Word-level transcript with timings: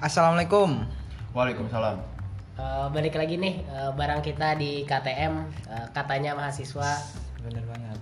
Assalamualaikum. 0.00 0.80
Waalaikumsalam. 1.36 2.00
Eh, 2.56 2.86
balik 2.92 3.14
lagi 3.16 3.36
nih 3.36 3.64
eh, 3.64 3.90
barang 3.92 4.20
kita 4.20 4.56
di 4.56 4.84
KTM 4.84 5.34
eh, 5.68 5.86
katanya 5.92 6.32
mahasiswa. 6.32 6.90
Bener 7.40 7.64
banget. 7.64 7.98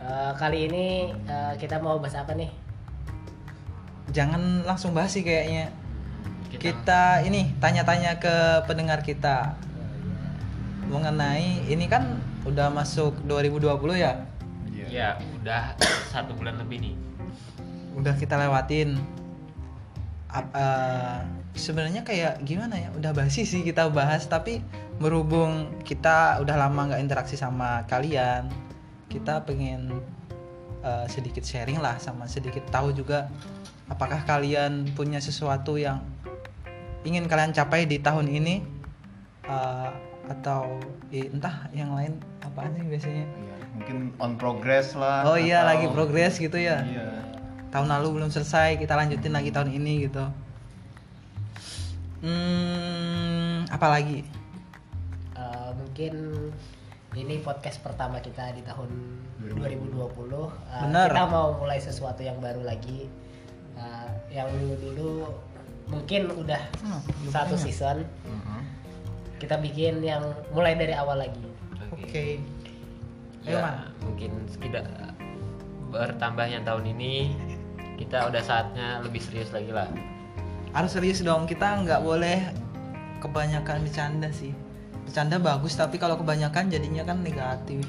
Eh, 0.00 0.32
kali 0.36 0.68
ini 0.68 0.86
eh, 1.12 1.52
kita 1.56 1.76
mau 1.76 2.00
bahas 2.00 2.16
apa 2.16 2.32
nih? 2.32 2.48
Jangan 4.12 4.64
langsung 4.64 4.96
bahas 4.96 5.12
sih 5.12 5.20
kayaknya. 5.20 5.68
Kita- 6.48 6.62
Kita, 6.62 7.02
ini 7.26 7.52
tanya-tanya 7.58 8.16
ke 8.16 8.34
pendengar 8.64 9.02
kita 9.02 9.58
mengenai 10.86 11.66
ini 11.66 11.84
kan 11.84 12.16
udah 12.46 12.70
masuk 12.70 13.18
2020 13.26 13.98
ya. 13.98 14.24
Iya. 14.70 14.86
Ya, 14.86 15.08
udah 15.36 15.74
satu 16.08 16.32
bulan 16.32 16.56
lebih 16.56 16.80
nih. 16.80 16.94
Udah 17.92 18.14
kita 18.14 18.38
lewatin. 18.38 18.94
Ap- 20.36 20.52
eh, 20.52 21.18
sebenarnya 21.56 22.04
kayak 22.04 22.44
gimana 22.44 22.76
ya? 22.76 22.92
Udah 22.92 23.10
basi 23.10 23.42
sih 23.42 23.64
kita 23.64 23.88
bahas 23.88 24.28
tapi 24.28 24.60
berhubung 24.96 25.80
kita 25.80 26.36
udah 26.38 26.56
lama 26.58 26.92
nggak 26.92 27.00
interaksi 27.00 27.34
sama 27.34 27.84
kalian, 27.86 28.52
kita 29.08 29.40
pengen 29.42 29.96
eh, 30.80 31.06
sedikit 31.08 31.40
sharing 31.40 31.80
lah 31.80 31.96
sama 31.96 32.28
sedikit 32.28 32.68
tahu 32.68 32.92
juga 32.92 33.32
apakah 33.86 34.22
kalian 34.22 34.92
punya 34.92 35.16
sesuatu 35.18 35.76
yang 35.76 36.04
ingin 37.02 37.24
kalian 37.24 37.50
capai 37.50 37.86
di 37.86 37.96
tahun 37.96 38.26
ini 38.26 38.60
eh, 39.46 39.90
atau 40.26 40.76
eh, 41.08 41.30
entah 41.30 41.70
yang 41.70 41.94
lain 41.94 42.18
apa 42.42 42.66
sih 42.68 42.82
biasanya 42.84 43.24
Iya, 43.24 43.54
Mungkin 43.78 43.96
on 44.18 44.32
progress 44.34 44.92
lah. 44.92 45.22
oh 45.24 45.38
iya 45.38 45.62
lagi 45.62 45.86
progres 45.88 46.36
gitu 46.36 46.56
ya 46.56 46.82
Iya. 46.82 47.08
Tahun 47.76 47.88
lalu 47.90 48.08
belum 48.16 48.30
selesai 48.30 48.80
kita 48.80 48.96
lanjutin 48.96 49.30
lagi 49.30 49.52
tahun 49.52 49.68
ini 49.70 50.08
gitu 50.08 50.24
hmm 52.22 53.68
apa 53.68 53.86
lagi 53.90 54.24
Eh, 55.36 55.70
mungkin 55.76 56.14
ini 57.12 57.36
podcast 57.38 57.76
pertama 57.78 58.16
kita 58.18 58.48
di 58.50 58.64
tahun 58.64 58.88
2020. 59.36 59.92
Eh, 60.48 60.80
Bener. 60.80 61.12
Kita 61.12 61.28
mau 61.28 61.52
mulai 61.54 61.76
sesuatu 61.76 62.24
yang 62.24 62.40
baru 62.40 62.64
lagi. 62.64 63.04
Eh, 63.76 64.08
yang 64.32 64.48
dulu-dulu 64.48 65.28
mungkin 65.86 66.32
udah 66.32 66.56
Hmm, 66.80 67.04
satu 67.28 67.52
banyak. 67.52 67.68
season. 67.68 68.00
Mhm. 68.24 68.60
Kita 69.36 69.60
bikin 69.60 70.00
yang 70.00 70.24
mulai 70.50 70.72
dari 70.72 70.96
awal 70.96 71.20
lagi. 71.20 71.44
oke 71.86 72.24
Ayo, 73.44 73.52
Ya, 73.52 73.60
Man. 73.60 73.76
mungkin 74.00 74.30
tidak 74.56 74.88
bertambahnya 75.86 76.64
tahun 76.64 76.96
ini 76.96 77.36
kita 77.96 78.28
udah 78.28 78.40
saatnya 78.40 79.00
lebih 79.00 79.18
serius 79.18 79.50
lagi 79.50 79.72
lah. 79.72 79.88
harus 80.70 80.92
serius 80.92 81.20
dong 81.20 81.44
kita 81.44 81.80
nggak 81.80 82.00
boleh 82.00 82.44
kebanyakan 83.18 83.80
bercanda 83.80 84.28
sih 84.30 84.52
bercanda 85.02 85.36
bagus 85.36 85.72
tapi 85.72 85.96
kalau 85.96 86.14
kebanyakan 86.14 86.68
jadinya 86.68 87.02
kan 87.02 87.20
negatif 87.20 87.80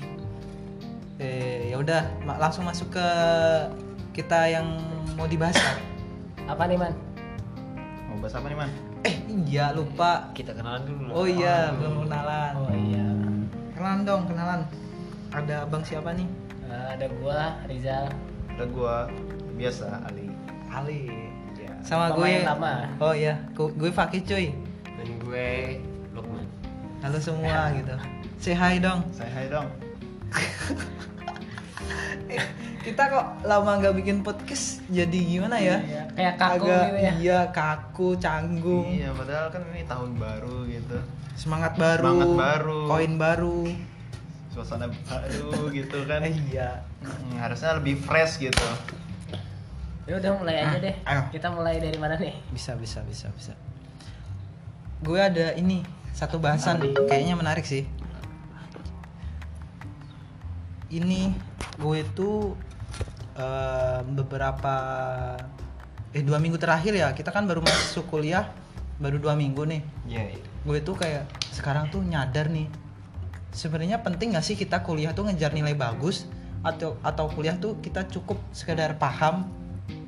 eh 1.18 1.68
ya 1.68 1.78
udah 1.78 2.02
langsung 2.38 2.64
masuk 2.64 2.94
ke 2.94 3.08
kita 4.14 4.48
yang 4.48 4.66
mau 5.14 5.26
dibahas 5.26 5.54
kan 5.54 5.78
Apa 6.48 6.64
nih 6.64 6.80
man? 6.80 6.94
Mau 8.08 8.16
bahas 8.18 8.34
apa 8.34 8.48
nih, 8.48 8.56
Man? 8.56 8.72
eh 9.04 9.16
iya 9.46 9.70
lupa 9.70 10.32
Kita 10.32 10.56
kenalan 10.56 10.88
dulu. 10.88 11.12
oh 11.12 11.28
iya 11.28 11.76
belum 11.76 12.08
kenalan 12.08 12.52
Oh 12.56 12.72
iya. 12.72 13.06
kenalan 13.76 14.02
dong 14.04 14.22
kenalan 14.26 14.62
ada 15.30 15.68
abang 15.68 15.84
siapa 15.84 16.16
nih 16.16 16.26
Eh, 16.68 16.88
ada 16.94 17.08
gua 17.20 17.56
Rizal. 17.64 18.12
Ada 18.52 18.64
gua 18.68 19.08
biasa 19.58 19.86
Ali. 20.04 20.30
Ali 20.68 21.02
Ya. 21.58 21.74
sama 21.82 22.14
Pemain 22.14 22.38
gue 22.38 22.46
lama. 22.46 22.74
oh 23.00 23.12
iya 23.12 23.34
gue, 23.52 23.90
Fakih 23.90 24.22
cuy 24.22 24.48
Dan 24.88 25.10
gue 25.20 25.50
Lukman. 26.14 26.46
halo 27.00 27.18
semua 27.18 27.70
gitu 27.78 27.96
say 28.38 28.54
hi 28.54 28.78
dong 28.78 29.02
Saya 29.10 29.30
hai 29.32 29.48
dong. 29.48 29.68
Eh, 32.28 32.44
kita 32.84 33.08
kok 33.08 33.26
lama 33.42 33.80
nggak 33.80 33.96
bikin 33.96 34.20
podcast 34.20 34.84
jadi 34.86 35.16
gimana 35.18 35.56
ya 35.56 35.80
Iya, 35.80 36.04
kayak 36.12 36.34
kaku 36.36 36.54
agak 36.62 36.84
gitu 36.84 36.98
ya. 37.00 37.12
iya 37.16 37.40
kaku 37.50 38.08
canggung 38.18 38.86
Iya, 38.86 39.10
padahal 39.14 39.48
kan 39.48 39.62
ini 39.70 39.82
tahun 39.82 40.12
baru 40.14 40.58
gitu. 40.68 40.98
semangat 41.34 41.74
baru 41.74 42.04
Semangat 42.04 42.30
baru. 42.36 42.80
koin 42.86 43.14
baru 43.16 43.58
Suasana 44.50 44.86
baru 45.06 45.72
gitu 45.72 45.98
kan. 46.06 46.20
eh, 46.22 46.36
iya 46.52 46.84
Hmm, 47.00 47.40
harusnya 47.40 47.72
lebih 47.74 47.96
fresh 47.98 48.36
gitu. 48.38 48.68
Ya 50.08 50.16
udah 50.16 50.32
mulai 50.34 50.56
aja 50.58 50.72
Ah, 50.72 50.80
deh. 50.80 50.96
ayo. 51.04 51.22
Kita 51.30 51.48
mulai 51.52 51.78
dari 51.78 51.98
mana 51.98 52.16
nih? 52.16 52.32
bisa 52.50 52.74
bisa 52.74 53.04
bisa 53.04 53.28
bisa 53.32 53.54
gue 54.98 55.20
ada 55.22 55.54
ini 55.54 55.86
satu 56.10 56.42
bahasan 56.42 56.82
kayaknya 57.06 57.38
menarik 57.38 57.62
sih 57.62 57.86
ini 60.90 61.36
gue 61.78 62.02
tuh 62.14 62.58
eh, 63.36 64.00
beberapa 64.08 64.76
eh 66.10 66.24
dua 66.24 66.40
minggu 66.40 66.58
terakhir 66.58 66.96
ya 66.96 67.14
kita 67.14 67.30
kan 67.30 67.46
baru 67.46 67.62
masuk 67.62 68.10
kuliah 68.10 68.50
baru 68.98 69.22
dua 69.22 69.38
minggu 69.38 69.68
nih 69.68 69.82
Iya. 70.08 70.42
gue 70.66 70.80
tuh 70.82 70.96
kayak 70.96 71.30
sekarang 71.52 71.92
tuh 71.92 72.02
nyadar 72.02 72.50
nih 72.50 72.66
sebenarnya 73.54 74.02
penting 74.02 74.34
gak 74.34 74.42
sih 74.42 74.56
kita 74.56 74.82
kuliah 74.82 75.14
tuh 75.14 75.30
ngejar 75.30 75.54
nilai 75.54 75.78
bagus 75.78 76.26
atau 76.64 76.98
atau 77.06 77.30
kuliah 77.30 77.54
tuh 77.54 77.78
kita 77.78 78.10
cukup 78.10 78.42
sekedar 78.50 78.98
paham 78.98 79.46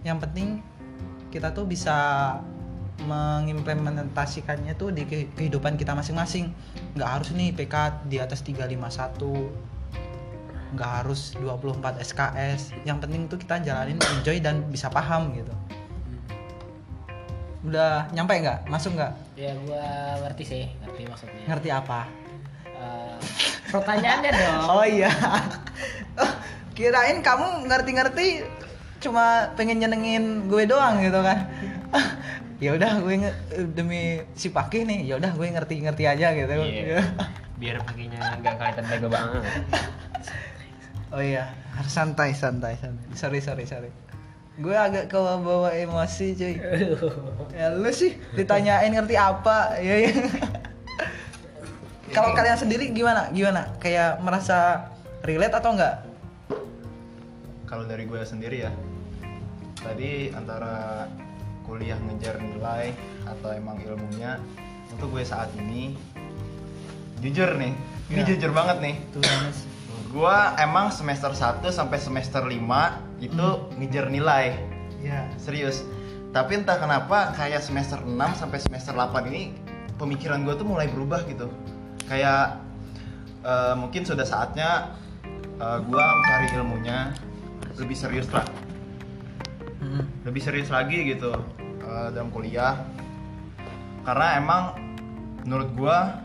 yang 0.04 0.18
penting 0.18 0.64
kita 1.30 1.52
tuh 1.52 1.64
bisa 1.64 1.96
mengimplementasikannya 3.00 4.76
tuh 4.76 4.92
di 4.92 5.08
ke- 5.08 5.32
kehidupan 5.34 5.80
kita 5.80 5.96
masing-masing. 5.96 6.52
Nggak 6.96 7.10
harus 7.10 7.30
nih 7.32 7.56
PK 7.56 7.76
di 8.08 8.18
atas 8.20 8.44
351 8.44 9.70
nggak 10.70 10.92
harus 11.02 11.34
24 11.34 11.98
SKS 11.98 12.78
yang 12.86 13.02
penting 13.02 13.26
tuh 13.26 13.42
kita 13.42 13.58
jalanin 13.58 13.98
enjoy 13.98 14.38
dan 14.38 14.62
bisa 14.70 14.86
paham 14.86 15.34
gitu. 15.34 15.50
Udah 17.66 18.06
nyampe 18.14 18.38
nggak? 18.38 18.70
Masuk 18.70 18.94
nggak? 18.94 19.14
Ya 19.34 19.52
gua 19.66 19.82
ngerti 20.22 20.44
sih, 20.46 20.64
ngerti 20.86 21.02
maksudnya. 21.10 21.44
ngerti 21.50 21.70
apa? 21.74 22.06
Eh, 22.70 23.18
pertanyaannya 23.74 24.32
dong. 24.40 24.64
Oh 24.70 24.86
iya. 24.86 25.10
Kirain 26.78 27.20
kamu 27.20 27.66
ngerti-ngerti 27.68 28.28
cuma 29.00 29.56
pengen 29.56 29.80
nyenengin 29.80 30.52
gue 30.52 30.64
doang 30.68 31.00
gitu 31.00 31.20
kan. 31.24 31.48
ya 32.64 32.76
udah 32.76 33.00
gue 33.00 33.16
demi 33.72 34.20
si 34.36 34.52
Pakih 34.52 34.84
nih, 34.84 35.08
ya 35.08 35.16
udah 35.16 35.32
gue 35.32 35.48
ngerti-ngerti 35.48 36.04
aja 36.06 36.28
gitu. 36.36 36.52
Iya. 36.52 37.02
Biar 37.60 37.84
paginya 37.84 38.40
nggak 38.40 38.56
kelihatan 38.56 38.84
bego 38.88 39.08
banget. 39.12 39.44
oh 41.16 41.24
iya, 41.24 41.52
harus 41.76 41.92
santai 41.92 42.32
santai 42.36 42.76
santai. 42.80 43.08
Sorry 43.16 43.40
sorry 43.44 43.68
sorry. 43.68 43.92
Gue 44.60 44.76
agak 44.76 45.08
ke 45.08 45.16
bawa 45.16 45.72
emosi 45.72 46.36
cuy. 46.36 46.56
Ya 47.56 47.72
lu 47.72 47.92
sih 47.96 48.16
ditanyain 48.36 48.92
ngerti 48.92 49.16
apa? 49.16 49.80
Ya 49.80 50.08
ya. 50.08 50.12
Kalau 52.12 52.36
kalian 52.36 52.60
sendiri 52.60 52.92
gimana? 52.92 53.32
Gimana? 53.32 53.72
Kayak 53.80 54.20
merasa 54.20 54.92
relate 55.24 55.56
atau 55.56 55.78
enggak? 55.78 56.09
Kalau 57.70 57.86
dari 57.86 58.10
gue 58.10 58.18
sendiri 58.26 58.66
ya, 58.66 58.74
tadi 59.78 60.34
antara 60.34 61.06
kuliah 61.70 62.02
ngejar 62.02 62.42
nilai 62.42 62.98
atau 63.30 63.54
emang 63.54 63.78
ilmunya, 63.86 64.42
untuk 64.90 65.14
gue 65.14 65.22
saat 65.22 65.54
ini 65.54 65.94
jujur 67.22 67.54
nih, 67.62 67.78
ini 68.10 68.22
Ya. 68.26 68.26
jujur 68.26 68.50
banget 68.58 68.82
nih. 68.82 68.96
Tuh. 69.14 69.22
Gua 70.10 70.58
emang 70.58 70.90
semester 70.90 71.30
1 71.30 71.70
sampai 71.70 72.02
semester 72.02 72.42
5 72.42 72.98
itu 73.22 73.46
ngejar 73.78 74.10
nilai, 74.10 74.58
Ya. 74.98 75.30
serius. 75.38 75.86
Tapi 76.34 76.66
entah 76.66 76.82
kenapa 76.82 77.38
kayak 77.38 77.62
semester 77.62 78.02
6 78.02 78.34
sampai 78.34 78.58
semester 78.58 78.98
8 78.98 79.30
ini 79.30 79.54
pemikiran 80.02 80.42
gue 80.42 80.58
tuh 80.58 80.66
mulai 80.66 80.90
berubah 80.90 81.22
gitu. 81.30 81.54
Kayak 82.10 82.66
eh, 83.46 83.74
mungkin 83.78 84.02
sudah 84.02 84.26
saatnya 84.26 84.98
eh, 85.62 85.80
gua 85.86 86.02
mencari 86.18 86.48
ilmunya 86.58 87.14
lebih 87.80 87.96
serius 87.96 88.28
lah 88.30 88.44
Mm. 89.80 90.28
lebih 90.28 90.44
serius 90.44 90.68
lagi 90.68 91.08
gitu 91.08 91.32
eh, 91.80 92.08
dalam 92.12 92.28
kuliah 92.30 92.84
karena 94.04 94.36
emang 94.36 94.64
menurut 95.44 95.72
gua 95.72 96.20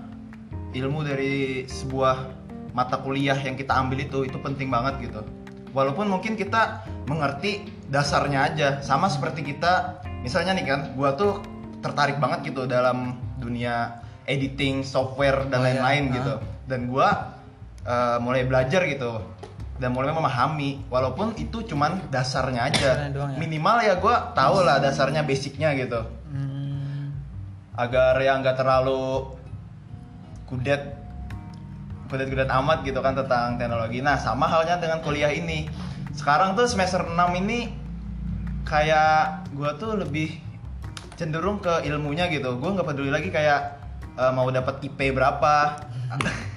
ilmu 0.75 1.07
dari 1.07 1.63
sebuah 1.65 2.35
mata 2.75 2.99
kuliah 2.99 3.39
yang 3.39 3.55
kita 3.55 3.71
ambil 3.73 4.03
itu 4.03 4.27
itu 4.27 4.35
penting 4.37 4.67
banget 4.67 5.07
gitu 5.07 5.23
walaupun 5.71 6.11
mungkin 6.11 6.35
kita 6.35 6.83
mengerti 7.07 7.63
dasarnya 7.87 8.51
aja 8.51 8.69
sama 8.83 9.07
seperti 9.07 9.47
kita 9.47 10.03
misalnya 10.21 10.59
nih 10.59 10.67
kan 10.67 10.81
gua 10.99 11.15
tuh 11.15 11.39
tertarik 11.79 12.19
banget 12.19 12.51
gitu 12.51 12.67
dalam 12.67 13.15
dunia 13.39 14.03
editing 14.27 14.83
software 14.83 15.47
dan 15.47 15.63
Oh, 15.63 15.63
iya. 15.63 15.79
lain-lain 15.79 16.05
Ah. 16.05 16.15
gitu 16.19 16.35
dan 16.67 16.81
gua 16.91 17.09
eh, 17.87 18.19
mulai 18.19 18.43
belajar 18.43 18.83
gitu 18.83 19.23
dan 19.75 19.91
mulai 19.91 20.15
memahami 20.15 20.87
walaupun 20.87 21.35
itu 21.35 21.67
cuman 21.67 22.07
dasarnya 22.11 22.71
aja. 22.71 23.11
Doang 23.11 23.35
ya? 23.35 23.39
minimal 23.43 23.77
ya 23.83 23.95
gue 23.99 24.17
tahu 24.35 24.57
lah 24.63 24.79
dasarnya 24.79 25.27
basicnya 25.27 25.75
gitu. 25.75 26.01
Hmm. 26.31 27.15
agar 27.75 28.15
yang 28.23 28.39
nggak 28.43 28.55
terlalu 28.55 29.35
kudet 30.47 30.95
kudet-kudet 32.07 32.47
amat 32.47 32.87
gitu 32.87 33.03
kan 33.03 33.19
tentang 33.19 33.59
teknologi. 33.59 33.99
Nah 33.99 34.15
sama 34.15 34.47
halnya 34.47 34.79
dengan 34.79 35.03
kuliah 35.03 35.35
ini. 35.35 35.67
Sekarang 36.15 36.55
tuh 36.55 36.71
semester 36.71 37.03
6 37.03 37.19
ini 37.43 37.75
kayak 38.63 39.51
gue 39.51 39.71
tuh 39.83 39.99
lebih 39.99 40.39
cenderung 41.19 41.59
ke 41.59 41.83
ilmunya 41.91 42.31
gitu. 42.31 42.55
Gue 42.63 42.71
nggak 42.71 42.87
peduli 42.87 43.11
lagi 43.11 43.35
kayak 43.35 43.61
eh, 44.15 44.31
mau 44.31 44.47
dapat 44.55 44.79
IP 44.87 45.11
berapa 45.11 45.83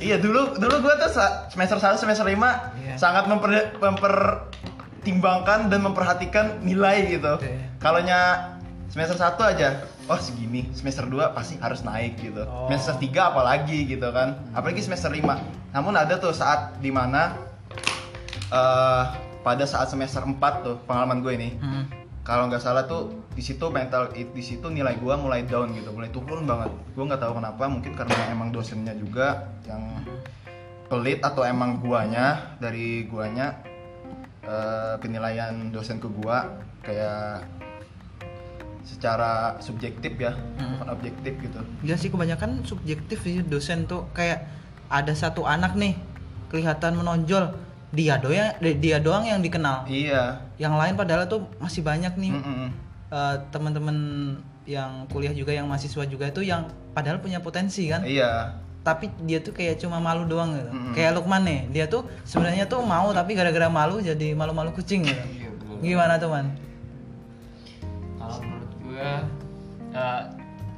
iya 0.00 0.16
dulu 0.16 0.56
dulu 0.56 0.76
gue 0.80 0.94
tuh 0.98 1.10
semester 1.48 1.76
1 1.76 1.96
semester 1.96 2.24
5 2.24 2.32
Iya. 2.32 2.94
sangat 2.96 3.24
memper, 3.26 3.50
mempertimbangkan 3.76 5.68
dan 5.68 5.80
memperhatikan 5.80 6.46
nilai 6.60 7.06
gitu 7.10 7.36
Oke. 7.36 7.52
kalaunya 7.78 8.50
semester 8.88 9.14
1 9.14 9.36
aja 9.46 9.68
oh 10.06 10.18
segini 10.18 10.66
semester 10.72 11.04
2 11.04 11.30
pasti 11.30 11.54
harus 11.58 11.80
naik 11.80 12.18
gitu 12.18 12.42
Oh. 12.42 12.66
semester 12.66 12.96
3 12.98 13.30
apalagi 13.30 13.86
gitu 13.86 14.08
kan 14.10 14.40
apalagi 14.50 14.80
semester 14.80 15.08
5 15.08 15.22
namun 15.70 15.94
ada 15.94 16.16
tuh 16.16 16.32
saat 16.32 16.74
di 16.78 16.90
mana 16.90 17.36
eh 18.50 19.04
pada 19.40 19.64
saat 19.64 19.88
semester 19.88 20.20
4 20.20 20.36
tuh 20.60 20.76
pengalaman 20.84 21.20
gue 21.20 21.32
ini 21.34 21.50
Hmm. 21.56 21.84
Kalau 22.20 22.46
nggak 22.46 22.60
salah 22.60 22.84
tuh 22.84 23.26
di 23.32 23.40
situ 23.40 23.66
mental 23.72 24.12
di 24.12 24.42
situ 24.44 24.66
nilai 24.68 25.00
gua 25.00 25.16
mulai 25.16 25.42
down 25.48 25.72
gitu 25.72 25.90
mulai 25.90 26.12
turun 26.12 26.44
banget. 26.44 26.70
Gua 26.92 27.04
nggak 27.08 27.22
tahu 27.22 27.32
kenapa 27.40 27.64
mungkin 27.66 27.92
karena 27.96 28.16
emang 28.28 28.52
dosennya 28.52 28.92
juga 28.94 29.48
yang 29.64 30.04
pelit 30.90 31.22
atau 31.22 31.46
emang 31.46 31.78
guanya 31.80 32.56
dari 32.60 33.06
guanya 33.08 33.56
eh, 34.44 34.94
penilaian 34.98 35.70
dosen 35.72 35.96
ke 36.02 36.08
gua 36.10 36.50
kayak 36.82 37.44
secara 38.82 39.60
subjektif 39.62 40.16
ya 40.18 40.32
Hmm. 40.58 40.76
bukan 40.76 40.88
objektif 40.92 41.32
gitu. 41.40 41.60
Ya 41.84 41.94
sih 41.96 42.10
kebanyakan 42.10 42.64
subjektif 42.64 43.22
sih 43.22 43.40
dosen 43.44 43.86
tuh. 43.86 44.08
Kayak 44.16 44.48
ada 44.90 45.12
satu 45.14 45.46
anak 45.46 45.76
nih 45.78 45.94
kelihatan 46.50 46.98
menonjol 46.98 47.54
dia 47.90 48.14
doang 48.16 48.54
dia 48.60 48.98
doang 48.98 49.24
yang 49.24 49.38
dikenal. 49.38 49.82
iya 49.84 50.38
Yang 50.56 50.74
lain 50.76 50.94
padahal 50.94 51.26
tuh 51.26 51.42
masih 51.56 51.82
banyak 51.82 52.14
nih 52.14 52.32
Mm-mm. 52.32 52.68
eh, 53.08 53.36
teman-teman 53.48 53.96
yang 54.62 55.06
kuliah 55.06 55.32
juga 55.32 55.50
yang 55.50 55.66
mahasiswa 55.66 56.04
juga 56.04 56.26
itu 56.26 56.42
yang 56.42 56.64
padahal 56.90 57.18
punya 57.18 57.38
potensi 57.38 57.86
kan. 57.86 58.02
iya 58.02 58.54
Tapi 58.80 59.10
dia 59.20 59.38
tuh 59.38 59.50
kayak 59.50 59.76
cuma 59.76 59.98
malu 59.98 60.24
doang 60.24 60.54
gitu. 60.54 60.70
Mm-mm. 60.70 60.94
Kayak 60.94 61.12
Lukman 61.14 61.42
nih, 61.42 61.60
dia 61.68 61.84
tuh 61.84 62.06
sebenarnya 62.22 62.64
tuh 62.64 62.80
mau 62.80 63.10
tapi 63.10 63.34
gara-gara 63.34 63.66
malu 63.66 63.98
jadi 63.98 64.32
malu-malu 64.32 64.70
kucing 64.70 65.04
gitu. 65.04 65.20
Iya, 65.28 65.48
betul. 65.50 65.76
Gimana 65.82 66.14
tuh, 66.16 66.30
Man? 66.30 66.46
Kalau 68.16 68.36
menurut 68.38 68.72
gue 68.78 69.10
eh 69.90 70.20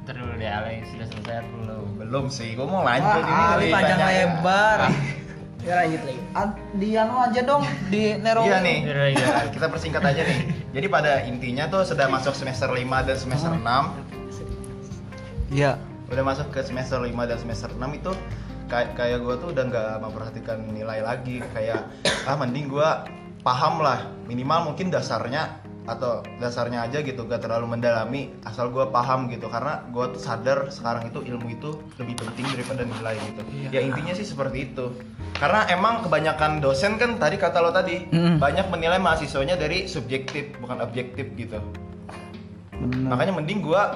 ntar 0.03 0.15
dulu 0.15 0.33
deh 0.35 0.49
Ale 0.49 0.83
sudah 0.85 1.07
selesai 1.07 1.45
belum? 1.45 1.85
belum 1.95 2.25
sih 2.27 2.49
gua 2.53 2.65
mau 2.65 2.81
lanjut 2.81 3.21
ini 3.21 3.31
Wah, 3.31 3.53
Ali 3.53 3.63
ceritanya. 3.63 3.75
panjang 3.77 3.99
lebar. 4.03 4.79
Ya 5.63 5.79
lanjut 5.79 6.01
lagi. 6.03 6.19
Di 6.75 6.89
anu 6.99 7.15
aja 7.23 7.41
dong, 7.47 7.63
di 7.87 8.19
Nero. 8.19 8.43
Iya 8.43 8.59
nih, 8.59 8.77
Iya, 8.83 9.05
iya. 9.15 9.47
kita 9.47 9.71
persingkat 9.71 10.03
aja 10.03 10.21
nih. 10.27 10.39
Jadi 10.75 10.87
pada 10.91 11.23
intinya 11.23 11.71
tuh 11.71 11.87
sudah 11.87 12.11
masuk 12.11 12.35
semester 12.35 12.67
5 12.67 12.83
dan 13.07 13.15
semester 13.15 13.51
6 13.55 13.63
Iya. 15.53 15.79
Udah 16.11 16.23
masuk 16.25 16.51
ke 16.51 16.59
semester 16.67 16.99
5 16.99 17.29
dan 17.29 17.37
semester 17.39 17.71
6 17.71 17.79
itu 17.95 18.11
kayak 18.67 18.97
kayak 18.99 19.19
gue 19.23 19.35
tuh 19.39 19.49
udah 19.55 19.63
nggak 19.69 19.91
memperhatikan 20.01 20.57
nilai 20.71 20.99
lagi 21.05 21.39
Kayak 21.53 21.93
ah 22.25 22.35
mending 22.35 22.67
gue 22.67 22.89
paham 23.45 23.79
lah 23.85 24.09
Minimal 24.25 24.73
mungkin 24.73 24.89
dasarnya 24.89 25.61
atau 25.83 26.23
dasarnya 26.39 26.87
aja 26.87 27.03
gitu 27.03 27.27
gak 27.27 27.43
terlalu 27.43 27.75
mendalami 27.75 28.31
asal 28.47 28.71
gue 28.71 28.87
paham 28.87 29.27
gitu. 29.27 29.51
Karena 29.51 29.83
gue 29.91 30.05
tuh 30.15 30.21
sadar 30.21 30.71
sekarang 30.71 31.11
itu 31.11 31.19
ilmu 31.23 31.47
itu 31.51 31.75
lebih 31.99 32.15
penting 32.23 32.45
daripada 32.55 32.81
nilai 32.87 33.15
gitu. 33.19 33.41
Iya. 33.51 33.67
ya 33.69 33.79
intinya 33.83 34.13
sih 34.15 34.27
seperti 34.27 34.71
itu. 34.71 34.95
Karena 35.35 35.67
emang 35.67 36.05
kebanyakan 36.05 36.63
dosen 36.63 36.95
kan 36.95 37.19
tadi 37.19 37.35
kata 37.35 37.59
lo 37.59 37.71
tadi 37.75 38.05
Mm. 38.13 38.37
banyak 38.39 38.67
menilai 38.69 38.99
mahasiswanya 39.01 39.59
dari 39.59 39.89
subjektif 39.89 40.55
bukan 40.61 40.79
objektif 40.79 41.27
gitu. 41.35 41.59
Makanya 42.83 43.33
mending 43.35 43.63
gua 43.63 43.95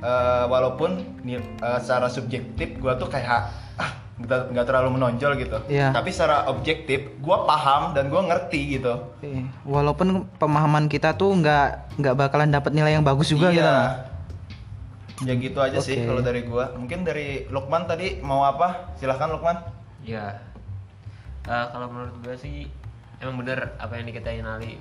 eh, 0.00 0.44
walaupun 0.48 1.22
eh, 1.28 1.78
secara 1.82 2.08
subjektif 2.08 2.80
gua 2.80 2.96
tuh 2.96 3.06
kayak 3.12 3.52
nggak 4.20 4.62
terlalu 4.64 4.94
menonjol 4.94 5.32
gitu 5.34 5.56
Iya. 5.66 5.90
tapi 5.90 6.08
secara 6.08 6.44
objektif 6.46 7.00
gua 7.18 7.42
paham 7.42 7.90
dan 7.90 8.06
gua 8.06 8.20
ngerti 8.22 8.76
gitu 8.76 8.92
Eh, 9.18 9.48
Walaupun 9.64 10.08
pemahaman 10.36 10.86
kita 10.86 11.12
tuh 11.12 11.32
nggak 11.34 11.96
nggak 11.96 12.14
bakalan 12.14 12.48
dapat 12.48 12.70
nilai 12.70 12.92
yang 12.92 13.02
bagus 13.02 13.28
juga 13.28 13.48
gitu. 13.48 13.60
iya. 13.60 14.04
ya 15.20 15.34
gitu 15.34 15.58
aja 15.58 15.78
sih 15.78 15.96
Oke. 15.96 16.06
kalau 16.06 16.20
dari 16.20 16.40
gua 16.42 16.72
mungkin 16.74 17.00
dari 17.00 17.44
Lukman 17.46 17.84
tadi 17.84 18.20
mau 18.20 18.40
apa 18.42 18.92
silahkan 18.94 19.28
Lukman 19.28 19.56
Ya, 20.00 20.32
Eh, 21.42 21.66
kalau 21.66 21.88
menurut 21.88 22.12
gue 22.20 22.36
sih 22.36 22.68
emang 23.18 23.36
bener 23.36 23.72
apa 23.76 23.96
yang 23.96 24.04
dikatain 24.06 24.44
Ali. 24.44 24.76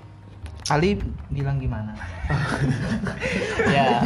Ali 0.70 0.96
bilang 1.28 1.56
gimana? 1.56 1.92
ya, 3.70 4.00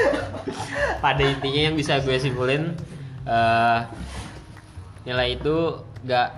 pada 1.00 1.22
intinya 1.22 1.60
yang 1.62 1.74
bisa 1.74 1.98
gue 1.98 2.16
simpulin 2.16 2.76
eh, 3.26 3.80
nilai 5.08 5.28
itu 5.36 5.80
gak 6.06 6.28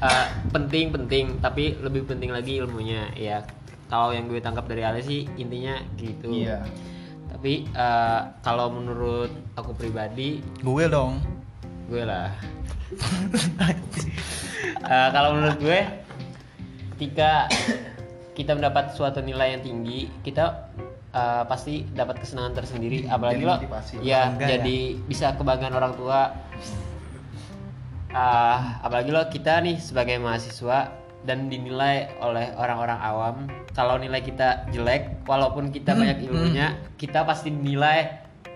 eh, 0.00 0.28
penting-penting, 0.52 1.40
tapi 1.40 1.76
lebih 1.80 2.06
penting 2.08 2.32
lagi 2.32 2.60
ilmunya. 2.60 3.12
Ya, 3.16 3.44
kalau 3.88 4.12
yang 4.12 4.28
gue 4.28 4.40
tangkap 4.40 4.68
dari 4.68 4.82
Ali 4.84 5.02
sih 5.02 5.22
intinya 5.36 5.80
gitu. 5.96 6.28
Iya. 6.32 6.64
Tapi 7.32 7.68
eh, 7.68 8.20
kalau 8.40 8.72
menurut 8.72 9.32
aku 9.58 9.76
pribadi 9.76 10.40
Gue 10.64 10.88
dong. 10.88 11.20
gue 11.86 12.02
lah 12.02 12.34
Eh, 14.86 15.08
kalau 15.10 15.34
menurut 15.34 15.58
gue 15.58 15.80
ketika 16.94 17.50
kita 18.38 18.54
mendapat 18.54 18.94
suatu 18.94 19.18
nilai 19.18 19.58
yang 19.58 19.62
tinggi 19.66 20.06
kita 20.22 20.70
eh, 21.16 21.42
pasti 21.44 21.74
dapat 21.90 22.20
kesenangan 22.20 22.52
tersendiri 22.54 23.08
apalagi 23.08 23.40
Jadi 23.40 23.48
lo 23.48 23.54
ya 24.02 24.20
ya. 24.30 24.46
jadi 24.50 24.78
bisa 25.02 25.32
kebanggaan 25.32 25.72
orang 25.72 25.94
tua 25.94 26.20
Ah, 28.08 28.80
apalagi 28.80 29.10
lo 29.10 29.20
kita 29.26 29.60
nih 29.60 29.76
sebagai 29.78 30.16
mahasiswa 30.16 30.88
dan 31.20 31.52
dinilai 31.52 32.08
oleh 32.18 32.48
orang-orang 32.54 32.96
awam 32.96 33.36
kalau 33.72 33.98
nilai 33.98 34.22
kita 34.22 34.64
jelek 34.70 35.26
walaupun 35.26 35.68
kita 35.68 35.92
Hmm, 35.92 36.00
banyak 36.00 36.18
ilmunya 36.24 36.66
kita 36.96 37.26
pasti 37.26 37.50
dinilai 37.50 38.08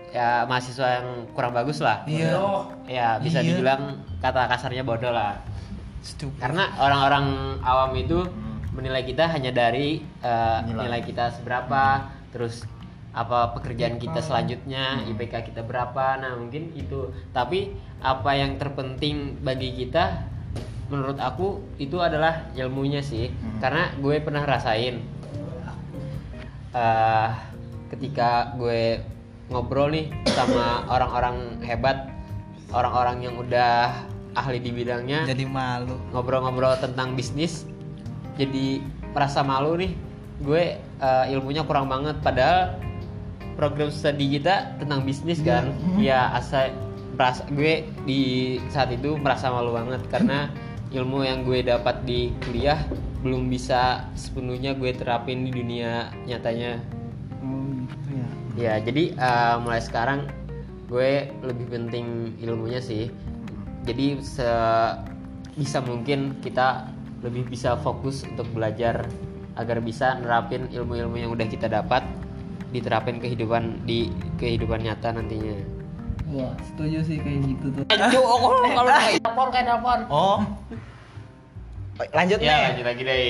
ya 0.09 0.43
mahasiswa 0.43 0.87
yang 0.97 1.07
kurang 1.31 1.51
bagus 1.51 1.77
lah 1.77 2.01
Iya. 2.03 2.41
ya 2.87 3.07
bisa 3.17 3.39
Iya. 3.39 3.53
dibilang 3.53 3.81
kata 4.17 4.49
kasarnya 4.49 4.81
bodoh 4.81 5.11
lah 5.11 5.37
Stupid. 6.01 6.41
karena 6.41 6.73
orang-orang 6.75 7.25
awam 7.61 7.91
itu 7.93 8.17
menilai 8.71 9.03
kita 9.03 9.29
hanya 9.29 9.51
dari 9.51 10.01
uh, 10.19 10.63
Nilai. 10.63 10.89
nilai. 10.89 11.01
kita 11.03 11.29
seberapa 11.29 12.07
terus 12.31 12.63
apa 13.11 13.51
pekerjaan 13.59 13.99
kita 13.99 14.23
selanjutnya 14.23 15.03
IPK 15.11 15.51
kita 15.51 15.61
berapa? 15.67 16.17
Nah 16.19 16.39
mungkin 16.39 16.71
itu. 16.73 17.11
Tapi 17.35 17.75
apa 17.99 18.31
yang 18.33 18.55
terpenting 18.55 19.39
bagi 19.43 19.75
kita 19.75 20.31
menurut 20.91 21.19
aku 21.23 21.63
itu 21.79 21.99
adalah 22.03 22.51
ilmunya 22.51 22.99
sih. 22.99 23.31
Hmm. 23.31 23.63
karena 23.63 23.83
gue 23.95 24.15
pernah 24.19 24.43
rasain 24.43 24.99
eh 26.71 27.29
ketika 27.91 28.55
gue 28.55 29.03
ngobrol 29.51 29.91
nih 29.91 30.07
sama 30.31 30.87
orang-orang 30.87 31.59
hebat 31.63 32.07
orang-orang 32.71 33.27
yang 33.27 33.35
udah 33.35 33.91
ahli 34.31 34.63
di 34.63 34.71
bidangnya 34.71 35.27
Jadi 35.27 35.43
malu. 35.43 35.99
ngobrol-ngobrol 36.15 36.79
tentang 36.79 37.19
bisnis 37.19 37.67
jadi 38.39 38.79
merasa 39.11 39.43
malu 39.43 39.75
nih 39.75 39.91
gue 40.41 40.77
eh, 40.77 41.25
ilmunya 41.33 41.63
kurang 41.65 41.87
banget. 41.87 42.17
Padahal 42.19 42.77
program 43.55 43.93
studi 43.93 44.39
kita 44.39 44.77
tentang 44.81 45.05
bisnis 45.05 45.43
kan 45.43 45.75
ya 46.01 46.33
asal 46.33 46.73
merasa 47.13 47.45
gue 47.53 47.85
di 48.07 48.21
saat 48.73 48.89
itu 48.93 49.17
merasa 49.17 49.53
malu 49.53 49.77
banget. 49.77 50.01
Karena 50.09 50.49
ilmu 50.91 51.23
yang 51.23 51.47
gue 51.47 51.63
dapat 51.63 52.03
di 52.03 52.35
kuliah 52.43 52.81
belum 53.21 53.47
bisa 53.47 54.09
sepenuhnya 54.17 54.73
gue 54.73 54.91
terapin 54.97 55.45
di 55.45 55.51
dunia 55.53 56.09
nyatanya. 56.25 56.81
Oh, 57.45 57.85
gitu 57.85 58.09
ya. 58.17 58.25
ya 58.57 58.73
jadi 58.81 59.03
eh, 59.15 59.55
mulai 59.61 59.81
sekarang 59.81 60.27
gue 60.91 61.31
lebih 61.45 61.65
penting 61.71 62.35
ilmunya 62.43 62.83
sih. 62.83 63.07
Jadi 63.81 64.21
bisa 65.57 65.79
mungkin 65.81 66.37
kita 66.41 66.85
lebih 67.21 67.49
bisa 67.49 67.77
fokus 67.81 68.25
untuk 68.25 68.49
belajar 68.53 69.05
agar 69.61 69.77
bisa 69.79 70.17
nerapin 70.17 70.65
ilmu-ilmu 70.67 71.15
yang 71.15 71.29
udah 71.29 71.45
kita 71.45 71.69
dapat 71.69 72.01
diterapin 72.71 73.21
kehidupan 73.21 73.85
di 73.85 74.09
kehidupan 74.35 74.81
nyata 74.81 75.13
nantinya 75.13 75.53
Wah, 76.31 76.55
setuju 76.63 77.03
sih 77.03 77.19
kayak 77.19 77.43
gitu 77.43 77.65
tuh. 77.75 77.83
kalau 77.91 78.87
telepon 79.19 79.47
kayak 79.51 79.65
telepon. 79.67 79.99
Oh. 80.07 80.39
lanjut 82.15 82.39
Ya 82.39 82.49
nih 82.49 82.63
lanjut 82.71 82.85
lagi 82.87 83.01
deh. 83.03 83.25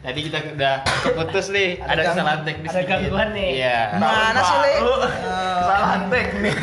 Tadi 0.00 0.20
kita 0.22 0.38
udah 0.54 0.74
keputus 1.02 1.50
nih. 1.50 1.82
Ada 1.82 1.90
Ada 1.90 2.02
kesalahan 2.08 2.40
teknis. 2.46 2.70
ada 2.70 2.82
gangguan 2.86 3.28
nih. 3.34 3.50
Iya. 3.58 3.78
Mana 3.98 4.40
sih, 4.40 4.56
Le? 4.62 4.72
Lu 4.80 4.94
Eh, 4.94 5.10
Kesalahan 5.60 6.02
teknik. 6.08 6.54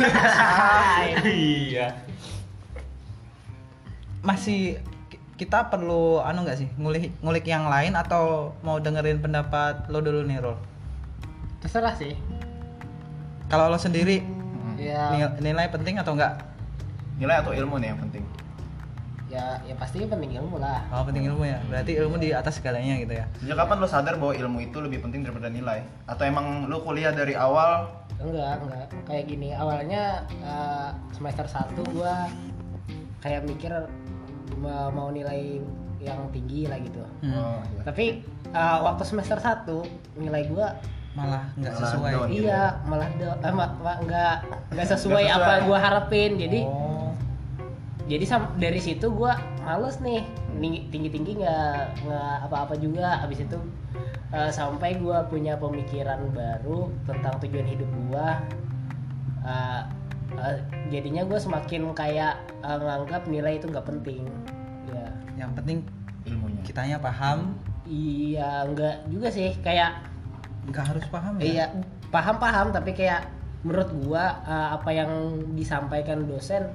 Iya. 1.28 1.86
masih 4.22 4.78
kita 5.42 5.66
perlu 5.66 6.22
anu 6.22 6.46
nggak 6.46 6.54
sih 6.54 6.68
ngulik 6.78 7.10
ngulik 7.18 7.42
yang 7.42 7.66
lain 7.66 7.98
atau 7.98 8.54
mau 8.62 8.78
dengerin 8.78 9.18
pendapat 9.18 9.90
lo 9.90 9.98
dulu 9.98 10.22
nih 10.22 10.38
Rol 10.38 10.54
terserah 11.58 11.94
sih. 11.94 12.14
Kalau 13.46 13.66
lo 13.66 13.74
sendiri 13.76 14.22
ya 14.78 15.10
nil- 15.10 15.38
nilai 15.42 15.66
penting 15.66 15.98
atau 15.98 16.14
enggak 16.14 16.38
Nilai 17.18 17.38
atau 17.38 17.50
ilmu 17.50 17.78
nih 17.78 17.90
yang 17.90 18.00
penting. 18.00 18.24
ya 19.30 19.56
ya 19.64 19.72
pastinya 19.74 20.12
penting 20.12 20.36
ilmu 20.36 20.60
lah. 20.60 20.84
Oh 20.92 21.02
penting 21.02 21.24
ilmu 21.24 21.42
ya. 21.42 21.56
Berarti 21.66 21.96
ilmu 21.96 22.16
di 22.18 22.30
atas 22.30 22.60
segalanya 22.60 23.00
gitu 23.00 23.16
ya? 23.16 23.24
Sejak 23.40 23.56
kapan 23.58 23.76
lo 23.80 23.88
sadar 23.88 24.14
bahwa 24.20 24.36
ilmu 24.36 24.58
itu 24.60 24.76
lebih 24.76 25.00
penting 25.00 25.24
daripada 25.24 25.48
nilai? 25.48 25.80
Atau 26.04 26.28
emang 26.28 26.68
lo 26.68 26.84
kuliah 26.84 27.10
dari 27.10 27.32
awal? 27.32 27.88
Enggak 28.20 28.60
enggak. 28.60 28.86
Kayak 29.08 29.24
gini 29.26 29.48
awalnya 29.56 30.22
eh, 30.28 30.88
semester 31.16 31.48
1 31.48 31.72
gua 31.96 32.28
kayak 33.22 33.46
mikir 33.46 33.72
mau, 34.54 34.88
mau 34.88 35.08
nilai 35.08 35.60
yang 35.98 36.18
tinggi 36.28 36.66
lah 36.66 36.78
gitu 36.78 36.98
Hmm. 37.20 37.32
Oh, 37.32 37.58
iya. 37.62 37.82
tapi 37.82 38.04
eh, 38.48 38.78
waktu 38.80 39.02
semester 39.02 39.38
1 39.38 39.70
nilai 40.18 40.42
gua 40.46 40.74
malah 41.12 41.44
nggak 41.54 41.70
Malah 41.70 41.84
sesuai 41.86 42.10
down. 42.10 42.26
gitu 42.26 42.42
iya 42.42 42.62
malah 42.82 43.08
do, 43.12 43.28
eh, 43.28 43.52
ma- 43.52 43.76
ma- 43.76 44.00
nggak 44.00 44.34
nggak 44.70 44.86
sesuai 44.88 45.22
Nggak 45.22 45.36
apa 45.36 45.44
sesuai. 45.52 45.66
gua 45.66 45.78
harapin 45.78 46.30
jadi 46.36 46.60
oh 46.64 46.90
jadi 48.02 48.24
sam- 48.24 48.52
dari 48.56 48.76
situ 48.78 49.06
gua 49.08 49.38
males 49.62 49.96
nih 50.00 50.26
tinggi 50.90 51.08
tinggi 51.08 51.32
nggak 51.38 51.76
nggak 52.02 52.36
apa-apa 52.44 52.74
juga 52.74 53.14
habis 53.16 53.38
itu 53.40 53.54
eh, 54.30 54.50
sampai 54.50 54.96
gua 54.96 55.22
punya 55.24 55.54
pemikiran 55.54 56.18
baru 56.28 56.90
tentang 57.04 57.38
tujuan 57.38 57.68
hidup 57.68 57.86
gua 58.06 58.42
Eh, 59.42 59.80
eh, 60.38 60.58
jadinya 60.88 61.22
gue 61.26 61.38
semakin 61.38 61.92
kayak 61.92 62.34
eh, 62.64 62.78
nganggap 62.78 63.28
nilai 63.28 63.58
itu 63.58 63.66
nggak 63.68 63.86
penting. 63.86 64.24
Ya. 64.88 65.08
Yang 65.36 65.50
penting 65.60 65.78
ilmunya. 66.28 66.62
kitanya 66.64 66.96
paham. 67.02 67.58
Iya 67.88 68.68
nggak 68.70 68.96
juga 69.10 69.28
sih 69.28 69.52
kayak 69.60 70.06
nggak 70.70 70.84
harus 70.94 71.04
paham 71.10 71.34
ya? 71.40 71.44
Iya 71.44 71.64
paham 72.12 72.36
paham 72.38 72.66
tapi 72.70 72.94
kayak 72.94 73.26
menurut 73.62 73.90
gua 74.06 74.42
eh, 74.46 74.68
apa 74.76 74.90
yang 74.94 75.10
disampaikan 75.54 76.26
dosen 76.26 76.70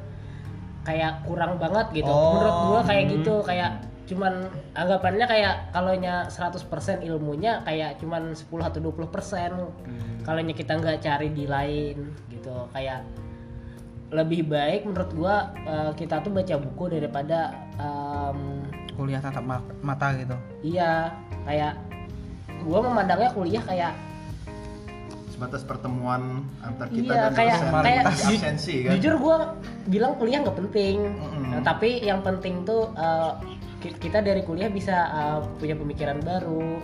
kayak 0.88 1.24
kurang 1.28 1.60
banget 1.60 2.04
gitu. 2.04 2.12
Oh, 2.12 2.40
menurut 2.40 2.58
gua 2.72 2.80
kayak 2.88 3.04
hmm. 3.08 3.14
gitu 3.20 3.36
kayak 3.44 3.72
cuman 4.08 4.48
anggapannya 4.72 5.28
kayak 5.28 5.56
kalau 5.76 5.92
100% 5.92 7.04
ilmunya 7.04 7.60
kayak 7.68 8.00
cuman 8.00 8.32
10 8.32 8.48
atau 8.64 8.80
20% 8.80 10.24
kalau 10.24 10.42
kita 10.48 10.80
nggak 10.80 11.04
cari 11.04 11.28
di 11.36 11.44
lain 11.44 12.16
gitu 12.32 12.72
kayak 12.72 13.04
lebih 14.10 14.46
baik 14.46 14.84
menurut 14.84 15.12
gua 15.12 15.36
eh, 15.58 15.92
kita 15.94 16.20
tuh 16.20 16.32
baca 16.32 16.56
buku 16.58 16.84
daripada 16.90 17.52
em, 17.76 18.64
kuliah 18.94 19.20
tatap 19.20 19.44
ma- 19.44 19.68
mata 19.82 20.16
gitu 20.16 20.36
iya 20.62 21.12
kayak 21.44 21.76
gua 22.62 22.80
memandangnya 22.82 23.32
kuliah 23.32 23.62
kayak 23.62 23.94
Sebatas 25.30 25.62
pertemuan 25.62 26.42
antar 26.60 26.90
kita 26.90 27.14
Iya, 27.14 27.22
dan 27.24 27.34
kayak- 27.36 27.62
dosen 27.62 27.84
kayak- 27.84 28.06
absensi 28.10 28.76
kan. 28.82 28.92
jujur 28.92 29.14
gue 29.16 29.36
bilang 29.88 30.18
kuliah 30.18 30.42
nggak 30.42 30.58
penting 30.58 30.98
Mm-mm. 31.14 31.44
Nah, 31.48 31.62
tapi 31.62 32.02
yang 32.02 32.26
penting 32.26 32.66
tuh 32.66 32.90
uh, 32.92 33.38
ki- 33.78 34.02
kita 34.02 34.20
dari 34.20 34.42
kuliah 34.42 34.66
bisa 34.68 34.98
uh, 35.08 35.40
punya 35.56 35.76
pemikiran 35.76 36.18
baru 36.22 36.82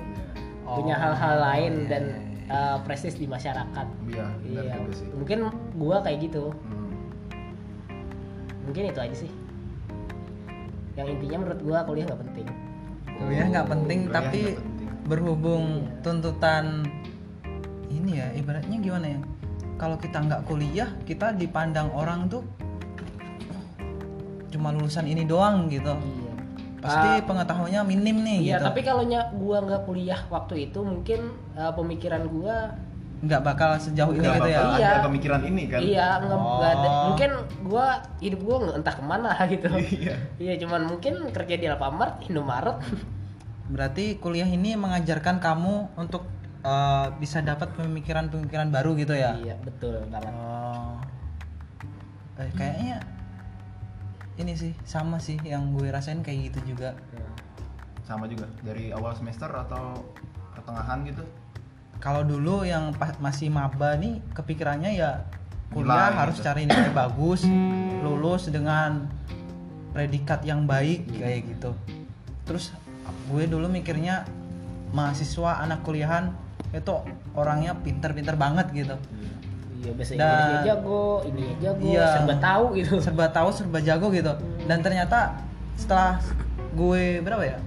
Oh, 0.63 0.79
punya 0.79 0.95
hal-hal 0.95 1.35
lain 1.41 1.73
iya, 1.75 1.89
dan 1.89 2.03
uh, 2.47 2.77
prestis 2.79 3.17
di 3.17 3.25
masyarakat 3.25 3.87
Iya, 4.05 4.25
benar 4.39 4.63
iya 4.63 4.75
juga 4.77 4.93
sih. 4.93 5.07
mungkin 5.11 5.37
gua 5.73 5.97
kayak 5.99 6.19
gitu 6.23 6.53
Hmm. 6.53 6.72
Mungkin 8.63 8.89
itu 8.89 8.99
aja 8.99 9.15
sih. 9.15 9.31
Yang 10.93 11.07
intinya 11.17 11.37
menurut 11.41 11.61
gua 11.61 11.77
kuliah 11.83 12.05
nggak 12.05 12.21
penting. 12.21 12.47
Kuliah 13.13 13.45
nggak 13.49 13.67
penting 13.69 13.99
Kuliah 14.03 14.15
tapi 14.15 14.39
nggak 14.41 14.57
penting. 14.61 14.89
berhubung 15.03 15.65
tuntutan 16.01 16.65
ini 17.89 18.19
ya 18.19 18.27
ibaratnya 18.33 18.77
gimana 18.77 19.07
ya? 19.17 19.19
Kalau 19.75 19.97
kita 19.97 20.17
nggak 20.21 20.41
kuliah 20.45 20.89
kita 21.03 21.33
dipandang 21.33 21.89
orang 21.91 22.29
tuh 22.29 22.45
cuma 24.53 24.69
lulusan 24.69 25.09
ini 25.09 25.25
doang 25.25 25.65
gitu. 25.67 25.93
Iya. 25.97 26.31
Pasti 26.77 27.09
Ah, 27.09 27.23
pengetahuannya 27.23 27.81
minim 27.87 28.17
nih 28.21 28.37
iya 28.43 28.59
gitu. 28.59 28.67
tapi 28.67 28.83
kalau 28.83 29.07
nya 29.07 29.31
gua 29.33 29.63
nggak 29.63 29.87
kuliah 29.87 30.19
waktu 30.27 30.67
itu 30.67 30.83
mungkin 30.83 31.31
uh, 31.55 31.71
pemikiran 31.71 32.27
gua 32.27 32.75
nggak 33.23 33.39
bakal 33.41 33.71
sejauh 33.77 34.11
ini 34.11 34.19
gitu 34.19 34.49
ya 34.49 34.59
bakal 34.59 34.75
Iya. 34.75 34.89
ada 34.89 35.01
pemikiran 35.01 35.41
ini 35.41 35.63
kan. 35.65 35.79
Iya, 35.79 36.07
nggak 36.19 36.37
Oh. 36.37 36.59
ada. 36.59 36.89
Mungkin 37.07 37.31
gua 37.63 37.87
hidup 38.19 38.39
gua 38.41 38.57
nggak 38.61 38.75
entah 38.77 38.95
ke 38.95 39.03
mana 39.03 39.31
gitu. 39.53 39.67
Iya. 39.71 40.15
Iya, 40.37 40.53
cuman 40.59 40.81
mungkin 40.85 41.13
kerja 41.29 41.55
di 41.55 41.65
Alfamart, 41.65 42.19
Indomaret. 42.25 42.77
berarti 43.63 44.19
kuliah 44.19 44.45
ini 44.45 44.75
mengajarkan 44.75 45.39
kamu 45.39 45.95
untuk 45.95 46.27
eh, 46.61 47.07
bisa 47.17 47.39
dapat 47.39 47.71
pemikiran-pemikiran 47.73 48.67
baru 48.69 48.91
gitu 48.93 49.11
ya 49.13 49.35
Iya, 49.35 49.55
betul 49.57 50.03
banget. 50.07 50.31
Oh. 50.33 50.99
Eh, 52.35 52.51
kayaknya 52.53 52.99
ini 54.35 54.51
sih 54.53 54.73
sama 54.83 55.15
sih 55.17 55.39
yang 55.41 55.71
gue 55.71 55.87
rasain 55.87 56.19
kayak 56.19 56.51
gitu 56.51 56.75
juga. 56.75 56.91
Sama 58.01 58.25
juga 58.25 58.43
dari 58.59 58.89
awal 58.89 59.11
semester 59.13 59.47
atau 59.47 59.95
pertengahan 60.51 61.03
gitu. 61.03 61.23
Kalau 62.03 62.27
dulu 62.27 62.67
yang 62.67 62.91
pas 62.91 63.15
masih 63.23 63.47
maba 63.47 63.95
nih 63.95 64.19
kepikirannya 64.35 64.91
ya 64.91 65.23
kuliah 65.71 66.11
harus 66.11 66.35
gitu. 66.35 66.45
cari 66.51 66.67
nilai 66.67 66.91
bagus, 66.91 67.47
lulus 68.03 68.51
dengan 68.51 69.07
predikat 69.95 70.43
yang 70.43 70.67
baik 70.67 71.07
kayak 71.15 71.47
gitu. 71.47 71.71
Terus 72.43 72.75
gue 73.31 73.47
dulu 73.47 73.71
mikirnya 73.71 74.27
mahasiswa 74.91 75.63
anak 75.63 75.79
kuliahan 75.87 76.35
itu 76.75 76.91
orangnya 77.33 77.71
pinter-pinter 77.79 78.35
banget 78.35 78.67
gitu. 78.75 78.99
Iya, 79.79 79.91
bahasa 79.95 80.11
Dan- 80.13 80.27
Inggrisnya 80.27 80.61
jago, 80.75 81.03
ini 81.23 81.45
jago, 81.59 81.83
Iya. 81.87 82.07
serba 82.19 82.35
tahu 82.39 82.65
gitu. 82.75 82.93
serba 82.99 83.25
tahu 83.31 83.49
serba 83.51 83.79
jago 83.79 84.07
gitu 84.11 84.33
dan 84.67 84.79
ternyata 84.83 85.39
setelah 85.75 86.19
gue 86.75 87.19
berapa 87.19 87.43
ya 87.43 87.57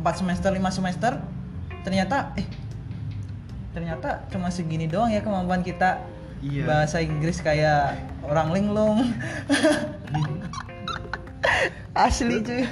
4 0.00 0.20
semester 0.20 0.48
5 0.52 0.68
semester 0.70 1.12
ternyata 1.84 2.32
eh 2.36 2.46
ternyata 3.70 4.26
cuma 4.30 4.50
segini 4.50 4.90
doang 4.90 5.10
ya 5.10 5.22
kemampuan 5.22 5.62
kita. 5.62 6.02
Iya. 6.40 6.64
bahasa 6.64 7.04
Inggris 7.04 7.44
kayak 7.44 8.00
orang 8.24 8.48
linglung. 8.56 9.04
Asli 11.92 12.40
cuy. 12.40 12.64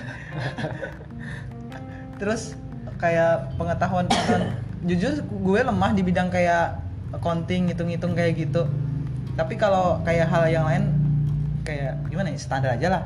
Terus 2.17 2.57
kayak 2.97 3.53
pengetahuan 3.61 4.09
pengetahuan 4.09 4.57
jujur 4.89 5.21
gue 5.21 5.61
lemah 5.61 5.93
di 5.93 6.01
bidang 6.01 6.33
kayak 6.33 6.81
accounting 7.13 7.69
hitung-hitung 7.69 8.17
kayak 8.17 8.41
gitu. 8.41 8.65
Tapi 9.37 9.55
kalau 9.61 10.01
kayak 10.03 10.33
hal 10.33 10.49
yang 10.49 10.65
lain 10.65 10.97
kayak 11.63 12.01
gimana 12.09 12.33
ya 12.33 12.41
standar 12.41 12.73
aja 12.73 12.89
lah. 12.89 13.03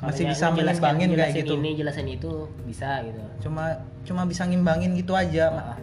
Masih 0.00 0.24
ya, 0.28 0.32
bisa 0.32 0.46
menimbangin 0.52 1.08
kayak 1.12 1.36
gitu. 1.36 1.54
Ini 1.60 1.70
jelasin 1.80 2.08
itu 2.08 2.48
bisa 2.64 3.04
gitu. 3.04 3.20
cuma 3.44 3.76
cuma 4.04 4.24
bisa 4.24 4.48
ngimbangin 4.48 4.96
gitu 4.96 5.12
aja. 5.16 5.52
Ah, 5.52 5.76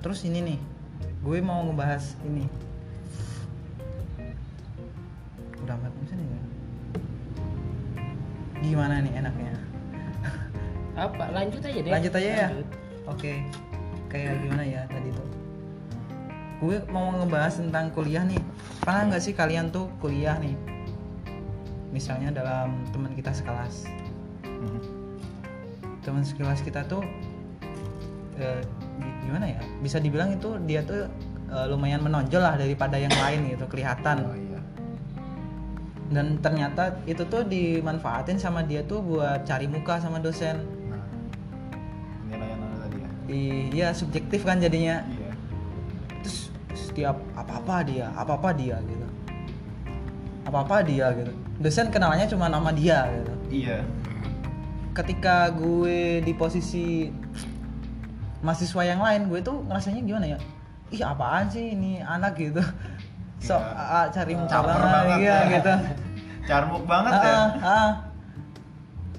terus 0.00 0.24
ini 0.24 0.40
nih 0.40 0.60
gue 1.20 1.38
mau 1.44 1.60
ngebahas 1.68 2.16
ini. 2.24 2.48
Udah 5.60 5.76
empat 5.76 5.92
menit 5.92 6.16
nih. 6.16 6.28
Ya? 6.28 6.42
gimana 8.60 9.00
nih 9.04 9.12
enaknya? 9.20 9.52
Apa? 11.04 11.24
Lanjut 11.32 11.60
aja 11.64 11.80
deh. 11.80 11.92
lanjut 11.92 12.12
aja 12.16 12.30
ya? 12.32 12.48
Oke. 13.08 13.44
Kayak 14.08 14.42
gimana 14.42 14.64
ya 14.64 14.82
tadi 14.88 15.08
tuh? 15.12 15.28
Gue 16.60 16.76
mau 16.92 17.12
ngebahas 17.20 17.60
tentang 17.60 17.92
kuliah 17.92 18.24
nih. 18.24 18.40
Pernah 18.80 19.12
nggak 19.12 19.22
sih 19.22 19.32
kalian 19.36 19.68
tuh 19.72 19.92
kuliah 20.00 20.36
nih? 20.40 20.56
Misalnya 21.92 22.32
dalam 22.32 22.84
teman 22.92 23.12
kita 23.12 23.32
sekelas. 23.32 23.88
Hmm. 24.44 24.80
teman 26.00 26.24
sekelas 26.24 26.64
kita 26.64 26.80
tuh 26.88 27.04
eh, 28.40 28.64
gimana 29.20 29.46
ya 29.46 29.60
bisa 29.78 29.96
dibilang 29.96 30.32
itu 30.32 30.56
dia 30.64 30.80
tuh 30.82 31.06
eh, 31.46 31.66
lumayan 31.66 32.00
menonjol 32.00 32.40
lah 32.40 32.54
daripada 32.54 32.96
yang 32.96 33.12
lain 33.12 33.50
gitu 33.50 33.64
kelihatan 33.66 34.16
Oh 34.22 34.34
iya. 34.34 34.60
dan 36.10 36.38
ternyata 36.38 36.98
itu 37.04 37.22
tuh 37.24 37.44
dimanfaatin 37.44 38.34
sama 38.34 38.60
dia 38.60 38.82
tuh 38.82 38.98
buat 38.98 39.44
cari 39.44 39.66
muka 39.66 39.98
sama 39.98 40.18
dosen 40.18 40.58
Nah. 40.86 41.06
Penilaian 42.26 42.58
tadi 42.80 42.98
ya. 42.98 43.08
iya 43.70 43.88
subjektif 43.90 44.42
kan 44.42 44.58
jadinya 44.58 45.06
Iya. 45.06 45.30
terus 46.20 46.50
setiap 46.74 47.16
apa 47.32 47.52
apa 47.56 47.76
dia 47.82 48.10
apa 48.12 48.32
apa 48.34 48.50
dia 48.50 48.76
gitu 48.82 49.06
apa 50.42 50.58
apa 50.60 50.76
dia 50.82 51.06
gitu 51.14 51.30
dosen 51.60 51.86
kenalannya 51.88 52.26
cuma 52.26 52.48
nama 52.48 52.72
dia 52.72 53.06
gitu 53.12 53.32
Iya. 53.50 53.78
ketika 54.90 55.46
gue 55.50 56.18
di 56.20 56.32
posisi 56.34 57.06
mahasiswa 58.40 58.82
yang 58.84 59.00
lain 59.00 59.28
gue 59.28 59.40
tuh 59.40 59.60
ngerasanya 59.68 60.00
gimana 60.02 60.26
ya 60.36 60.38
ih 60.90 61.02
apaan 61.04 61.46
sih 61.46 61.76
ini 61.76 62.00
anak 62.00 62.34
gitu 62.36 62.60
so 63.40 63.56
Iya. 63.56 63.72
ah, 63.72 64.06
cari 64.12 64.32
muka 64.36 64.58
banget, 64.60 64.84
banget 64.84 65.18
iya, 65.20 65.32
ya. 65.32 65.52
gitu 65.56 65.72
Carmuk 66.50 66.84
banget 66.84 67.12
ya. 67.14 67.38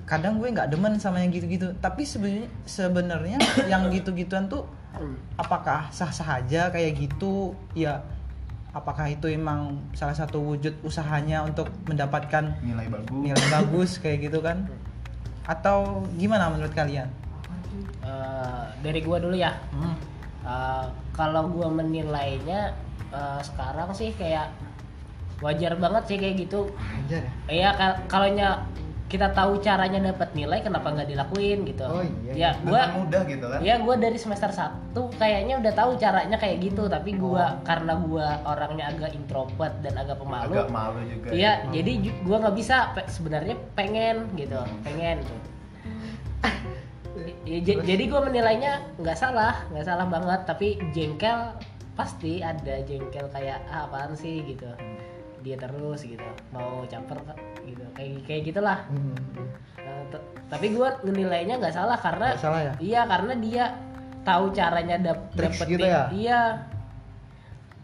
kadang 0.05 0.43
gue 0.43 0.47
nggak 0.51 0.67
demen 0.67 0.99
sama 0.99 1.23
yang 1.23 1.31
gitu-gitu 1.31 1.71
tapi 1.79 2.03
sebenarnya 2.03 2.49
sebenarnya 2.67 3.37
yang 3.71 3.87
gitu-gituan 3.87 4.51
tuh 4.51 4.67
apakah 5.39 5.87
sah-sah 5.89 6.43
aja 6.43 6.67
kayak 6.67 6.99
gitu 6.99 7.55
ya 7.71 8.03
apakah 8.75 9.07
itu 9.07 9.31
emang 9.31 9.79
salah 9.95 10.15
satu 10.15 10.43
wujud 10.43 10.75
usahanya 10.83 11.43
untuk 11.43 11.71
mendapatkan 11.87 12.55
Nilai 12.59 12.87
bagus. 12.91 13.15
nilai 13.15 13.45
bagus 13.47 13.91
kayak 14.03 14.27
gitu 14.27 14.43
kan 14.43 14.67
atau 15.53 16.03
gimana 16.19 16.51
menurut 16.51 16.75
kalian 16.75 17.07
Eh, 18.11 18.63
dari 18.81 18.99
gua 18.99 19.17
dulu 19.17 19.33
ya 19.33 19.55
Hmm. 19.71 19.95
Eh, 20.41 20.85
kalau 21.11 21.47
gua 21.47 21.71
menilainya 21.71 22.75
eh, 23.09 23.39
sekarang 23.41 23.89
sih 23.91 24.11
kayak 24.11 24.51
wajar 25.39 25.73
banget 25.75 26.03
sih 26.05 26.17
kayak 26.17 26.35
gitu 26.39 26.69
aja 26.77 27.17
ya 27.17 27.31
Iya 27.47 27.69
kal- 27.71 28.01
kalau 28.05 28.27
nya 28.29 28.67
kita 29.07 29.27
tahu 29.29 29.59
caranya 29.59 29.99
dapat 30.05 30.31
nilai 30.31 30.59
kenapa 30.59 30.87
nggak 30.87 31.03
dilakuin 31.05 31.65
gitu 31.65 31.83
Oh, 31.83 31.99
iya, 31.99 32.31
ya 32.31 32.33
iya. 32.33 32.49
gua 32.61 32.81
mudah 32.95 33.21
gitu 33.25 33.43
kan. 33.45 33.59
ya 33.59 33.75
gua 33.77 33.95
dari 33.95 34.15
semester 34.15 34.47
1 34.49 34.71
kayaknya 35.13 35.59
udah 35.59 35.73
tahu 35.73 35.91
caranya 35.95 36.37
kayak 36.37 36.57
gitu 36.61 36.87
tapi 36.87 37.11
gua 37.13 37.59
karena 37.61 37.93
gua 37.97 38.39
orangnya 38.45 38.87
agak 38.87 39.11
introvert 39.11 39.75
dan 39.79 39.93
agak 39.95 40.15
pemalu 40.15 40.55
Agak 40.57 40.69
malu 40.69 40.99
juga. 41.05 41.27
ya. 41.27 41.33
Iya, 41.33 41.51
jadi 41.73 41.91
ju- 42.01 42.19
gua 42.23 42.37
nggak 42.39 42.55
bisa 42.55 42.75
pe- 42.91 43.07
sebenarnya 43.07 43.55
pengen 43.73 44.15
gitu, 44.33 44.57
pengen 44.81 45.19
tuh. 45.21 45.39
Ya, 47.41 47.57
jadi 47.63 48.03
gua 48.05 48.21
menilainya 48.21 48.85
nggak 49.01 49.17
salah, 49.17 49.65
nggak 49.73 49.85
salah 49.85 50.05
banget, 50.05 50.41
tapi 50.45 50.77
jengkel 50.93 51.57
pasti 51.97 52.39
ada 52.45 52.85
jengkel 52.85 53.25
kayak 53.33 53.65
ah, 53.65 53.89
apaan 53.89 54.13
sih 54.13 54.45
gitu. 54.45 54.69
Dia 55.41 55.57
terus 55.57 56.05
gitu, 56.05 56.21
mau 56.53 56.85
caper 56.85 57.17
gitu, 57.65 57.81
kayak 57.97 58.21
kayak 58.29 58.41
gitulah. 58.53 58.79
Hmm. 58.93 59.49
T- 60.13 60.27
tapi 60.53 60.75
gua 60.75 61.01
menilainya 61.01 61.57
nggak 61.57 61.73
salah 61.73 61.97
karena 61.97 62.35
Nggak 62.35 62.43
salah 62.43 62.61
ya? 62.61 62.73
iya 62.77 63.01
karena 63.07 63.33
dia 63.39 63.63
tahu 64.21 64.45
caranya 64.53 64.95
dap 65.01 65.19
dapetin 65.33 65.67
gitu 65.71 65.87
ya? 65.87 66.03
iya 66.13 66.41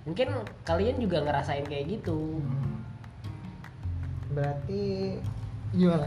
mungkin 0.05 0.27
kalian 0.61 1.01
juga 1.01 1.23
ngerasain 1.25 1.65
kayak 1.65 1.97
gitu 1.97 2.39
berarti 4.31 5.17
gimana 5.73 6.05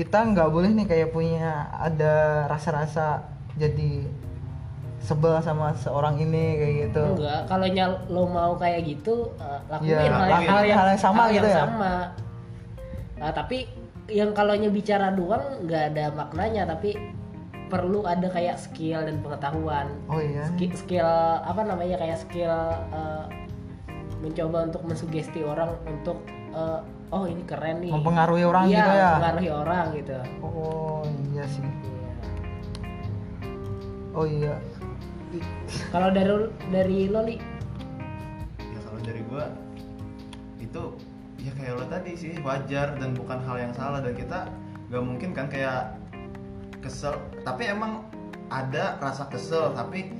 kita 0.00 0.18
nggak 0.26 0.48
boleh 0.48 0.72
nih 0.72 0.86
kayak 0.88 1.12
punya 1.12 1.68
ada 1.70 2.48
rasa-rasa 2.48 3.20
jadi 3.54 4.08
sebel 4.98 5.36
sama 5.40 5.72
seorang 5.74 6.16
ini 6.16 6.44
kayak 6.56 6.74
gitu 6.86 7.04
Enggak, 7.16 7.40
kalau 7.44 7.66
nya- 7.68 8.00
lo 8.08 8.24
mau 8.24 8.56
kayak 8.56 8.80
gitu 8.86 9.28
eh, 9.36 9.60
lakuin 9.68 9.92
Iya, 9.92 10.00
hal, 10.08 10.20
lakuin 10.24 10.48
hal 10.48 10.62
yang, 10.62 10.78
hal 10.78 10.88
yang 10.88 11.00
sama 11.00 11.22
hal 11.22 11.30
gitu 11.30 11.44
yang 11.44 11.52
ya? 11.52 11.60
sama. 11.62 11.94
Nah, 13.20 13.30
tapi 13.32 13.58
yang 14.08 14.30
kalau 14.32 14.52
bicara 14.72 15.12
doang 15.12 15.44
nggak 15.64 15.84
ada 15.92 16.04
maknanya, 16.10 16.62
tapi 16.64 16.96
perlu 17.68 18.02
ada 18.02 18.26
kayak 18.26 18.56
skill 18.56 19.04
dan 19.04 19.20
pengetahuan. 19.20 19.86
oh 20.08 20.18
iya 20.18 20.42
Skill, 20.50 20.72
skill 20.74 21.10
apa 21.38 21.60
namanya 21.62 21.96
kayak 21.96 22.18
skill 22.18 22.50
eh, 22.90 23.24
mencoba 24.20 24.68
untuk 24.68 24.82
mensugesti 24.84 25.40
orang 25.40 25.76
untuk 25.86 26.18
eh, 26.52 26.80
oh 27.10 27.24
ini 27.24 27.42
keren 27.42 27.76
nih. 27.80 27.90
Mempengaruhi 27.90 28.44
orang 28.44 28.64
Iya, 28.66 28.74
gitu 28.76 28.90
ya? 28.92 29.08
mempengaruhi 29.10 29.50
orang 29.50 29.84
gitu. 29.92 30.16
oh 30.40 31.02
iya 31.28 31.44
sih 31.44 31.62
Iya. 31.62 32.12
oh 34.12 34.26
iya 34.26 34.54
Kalau 35.90 36.10
dari 36.10 36.34
dari 36.68 36.98
lo 37.06 37.22
Li, 37.22 37.38
ya 38.58 38.78
kalau 38.82 38.98
dari 39.00 39.22
gua 39.24 39.46
itu 40.58 40.82
ya 41.38 41.52
kayak 41.54 41.78
lo 41.78 41.84
tadi 41.86 42.12
sih 42.14 42.32
wajar 42.40 42.98
dan 42.98 43.14
bukan 43.14 43.38
hal 43.40 43.56
yang 43.56 43.72
salah 43.72 44.02
dan 44.02 44.12
kita 44.12 44.50
nggak 44.90 45.02
mungkin 45.02 45.30
kan 45.30 45.46
kayak 45.46 45.94
kesel 46.80 47.14
tapi 47.42 47.70
emang 47.70 48.02
ada 48.50 48.98
rasa 48.98 49.30
kesel 49.30 49.70
tapi 49.70 50.10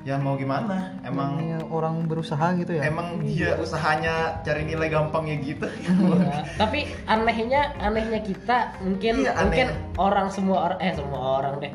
ya 0.00 0.16
mau 0.16 0.32
gimana? 0.34 0.96
Emang 1.02 1.36
Namanya 1.36 1.60
orang 1.68 1.94
berusaha 2.04 2.56
gitu 2.56 2.72
ya? 2.72 2.82
Emang 2.82 3.20
dia 3.20 3.52
usahanya 3.54 4.40
cari 4.40 4.64
nilai 4.64 4.88
gampangnya 4.88 5.36
gitu. 5.38 5.68
Iya, 5.68 6.40
tapi 6.60 6.88
anehnya 7.04 7.76
anehnya 7.78 8.20
kita 8.20 8.80
mungkin 8.80 9.20
Iya, 9.20 9.32
aneh. 9.32 9.44
mungkin 9.44 9.68
orang 9.96 10.26
semua 10.28 10.58
orang 10.66 10.78
eh 10.80 10.92
semua 10.92 11.20
orang 11.38 11.54
deh. 11.60 11.72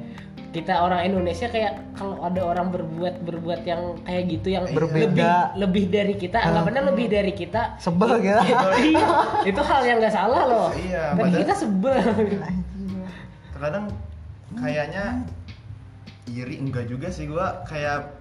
Kita 0.50 0.72
orang 0.80 1.04
Indonesia 1.04 1.46
kayak 1.46 1.76
kalau 1.94 2.24
ada 2.24 2.40
orang 2.40 2.72
berbuat 2.72 3.20
berbuat 3.22 3.62
yang 3.62 4.00
kayak 4.02 4.24
gitu 4.32 4.48
yang 4.50 4.64
Berbeda. 4.66 5.04
lebih 5.04 5.28
lebih 5.60 5.86
dari 5.92 6.14
kita 6.16 6.40
anggapannya 6.40 6.84
lebih 6.88 7.08
dari 7.08 7.34
kita. 7.36 7.76
Sebel 7.78 8.24
gitu. 8.24 8.40
Iya, 8.88 9.08
itu 9.44 9.62
hal 9.62 9.82
yang 9.84 9.98
nggak 10.00 10.16
salah 10.16 10.42
loh. 10.48 10.70
Iya, 10.74 11.12
tapi 11.12 11.20
padahal- 11.28 11.42
kita 11.44 11.54
sebel. 11.54 12.00
Terkadang 13.52 13.86
kayaknya 14.56 15.06
iri 16.26 16.56
enggak 16.58 16.88
juga 16.88 17.12
sih 17.12 17.28
gua. 17.28 17.68
Kayak 17.68 18.15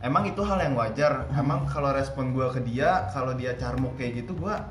emang 0.00 0.28
itu 0.28 0.40
hal 0.44 0.58
yang 0.60 0.74
wajar. 0.76 1.28
Emang 1.36 1.68
kalau 1.68 1.92
respon 1.92 2.32
gua 2.32 2.52
ke 2.52 2.60
dia 2.64 3.08
kalau 3.12 3.36
dia 3.36 3.56
carmuk 3.56 3.96
kayak 4.00 4.24
gitu 4.24 4.36
gua 4.36 4.64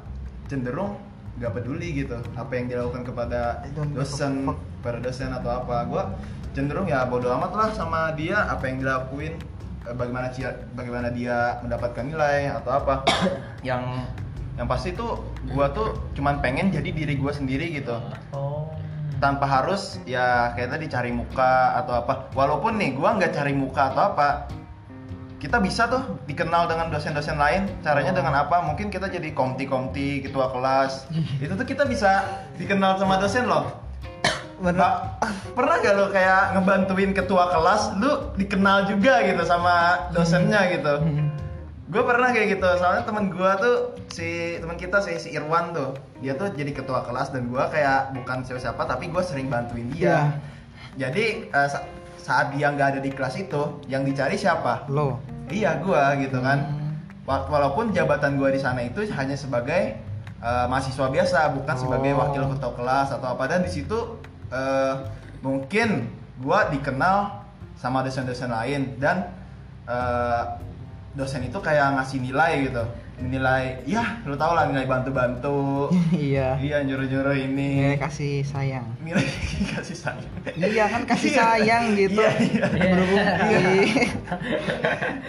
cenderung 0.50 0.98
nggak 1.40 1.56
peduli 1.56 2.04
gitu 2.04 2.20
apa 2.36 2.52
yang 2.52 2.68
dilakukan 2.68 3.06
kepada 3.08 3.64
dosen 3.96 4.50
pada 4.82 4.98
dosen 5.00 5.30
atau 5.32 5.64
apa. 5.64 5.86
Gua 5.86 6.04
cenderung 6.54 6.90
ya 6.90 7.06
bodo 7.06 7.30
amat 7.30 7.52
lah 7.54 7.70
sama 7.72 8.12
dia 8.18 8.50
apa 8.50 8.66
yang 8.66 8.82
dilakuin 8.82 9.38
eh, 9.86 9.96
bagaimana 9.96 10.34
cia- 10.34 10.58
bagaimana 10.74 11.14
dia 11.14 11.62
mendapatkan 11.62 12.04
nilai 12.04 12.50
atau 12.50 12.72
apa. 12.74 13.06
Yang 13.68 13.84
yang 14.60 14.68
pasti 14.68 14.92
tuh 14.92 15.24
gua 15.56 15.72
tuh 15.72 15.96
cuman 16.20 16.44
pengen 16.44 16.68
jadi 16.68 16.92
diri 16.92 17.16
gua 17.16 17.32
sendiri 17.32 17.80
gitu. 17.80 17.96
Oh. 18.36 18.68
Tanpa 19.20 19.48
harus 19.48 20.00
ya 20.04 20.52
kayak 20.56 20.76
tadi 20.76 20.86
cari 20.92 21.12
muka 21.16 21.80
atau 21.80 22.04
apa. 22.04 22.28
Walaupun 22.36 22.76
nih 22.76 22.92
gua 22.96 23.16
nggak 23.16 23.36
cari 23.36 23.56
muka 23.56 23.96
atau 23.96 24.16
apa 24.16 24.60
kita 25.40 25.58
bisa 25.58 25.88
tuh 25.88 26.20
dikenal 26.28 26.68
dengan 26.68 26.92
dosen-dosen 26.92 27.40
lain. 27.40 27.66
Caranya 27.80 28.12
dengan 28.12 28.36
apa? 28.36 28.60
Mungkin 28.60 28.92
kita 28.92 29.08
jadi 29.08 29.32
komti-komti 29.32 30.20
ketua 30.22 30.52
kelas. 30.52 31.08
Itu 31.44 31.56
tuh 31.56 31.64
kita 31.64 31.88
bisa 31.88 32.28
dikenal 32.60 33.00
sama 33.00 33.16
dosen 33.18 33.48
loh. 33.48 33.72
Bener. 34.60 35.16
Pernah 35.56 35.76
gak 35.80 35.96
lo 35.96 36.12
kayak 36.12 36.60
ngebantuin 36.60 37.16
ketua 37.16 37.48
kelas? 37.48 37.96
Lu 37.96 38.36
dikenal 38.36 38.92
juga 38.92 39.24
gitu 39.24 39.40
sama 39.42 40.08
dosennya 40.12 40.68
gitu. 40.76 41.00
Gue 41.90 42.04
pernah 42.04 42.30
kayak 42.30 42.60
gitu. 42.60 42.68
Soalnya 42.76 43.08
temen 43.08 43.32
gue 43.32 43.52
tuh 43.58 43.76
si 44.12 44.60
teman 44.60 44.76
kita 44.76 45.00
si 45.00 45.16
si 45.16 45.32
Irwan 45.32 45.72
tuh. 45.72 45.96
Dia 46.20 46.36
tuh 46.36 46.52
jadi 46.52 46.76
ketua 46.76 47.08
kelas 47.08 47.32
dan 47.32 47.48
gue 47.48 47.64
kayak 47.72 48.12
bukan 48.12 48.44
siapa-siapa 48.44 48.84
tapi 48.84 49.08
gue 49.08 49.24
sering 49.24 49.48
bantuin 49.48 49.88
dia. 49.90 50.36
Jadi 51.00 51.48
eh, 51.48 51.68
sa- 51.72 51.88
saat 52.30 52.54
dia 52.54 52.70
nggak 52.70 52.88
ada 52.94 53.00
di 53.02 53.10
kelas 53.10 53.42
itu 53.42 53.82
yang 53.90 54.06
dicari 54.06 54.38
siapa? 54.38 54.86
Lo. 54.86 55.18
Iya 55.50 55.82
gue 55.82 55.98
gitu 56.22 56.38
kan. 56.40 56.62
Hmm. 56.62 56.94
Wa- 57.26 57.50
walaupun 57.50 57.90
jabatan 57.90 58.38
gue 58.38 58.54
di 58.54 58.62
sana 58.62 58.86
itu 58.86 59.02
hanya 59.10 59.34
sebagai 59.34 59.98
eh, 60.40 60.66
mahasiswa 60.70 61.10
biasa 61.10 61.58
bukan 61.58 61.76
sebagai 61.76 62.14
Oh. 62.14 62.22
wakil 62.22 62.46
ketua 62.54 62.72
kelas 62.78 63.10
atau 63.12 63.34
apa. 63.34 63.50
Dan 63.50 63.66
di 63.66 63.72
situ 63.74 63.98
eh, 64.54 64.94
mungkin 65.42 66.06
gue 66.38 66.60
dikenal 66.70 67.42
sama 67.74 68.06
dosen-dosen 68.06 68.54
lain. 68.54 69.02
Dan 69.02 69.26
eh, 69.90 70.44
dosen 71.18 71.42
itu 71.42 71.58
kayak 71.58 71.98
ngasih 71.98 72.22
nilai 72.22 72.70
gitu 72.70 72.86
nilai 73.20 73.84
ya 73.84 74.24
lu 74.24 74.40
tau 74.40 74.56
lah 74.56 74.72
nilai 74.72 74.88
bantu-bantu. 74.88 75.92
Iya. 76.16 76.56
Iya 76.60 76.78
nyuruh-nyuruh 76.88 77.36
ini. 77.36 77.68
Nilai 77.84 78.00
kasih 78.00 78.48
sayang. 78.48 78.88
Nilai 79.04 79.24
kasih 79.76 79.98
sayang. 79.98 80.32
Iya 80.56 80.86
kan 80.88 81.02
kasih 81.04 81.30
Iya. 81.36 81.40
sayang 81.44 81.84
gitu. 82.00 82.22
Iya 82.24 82.32
iya. 82.40 82.66
Berhubung 82.90 83.26
di 83.28 83.58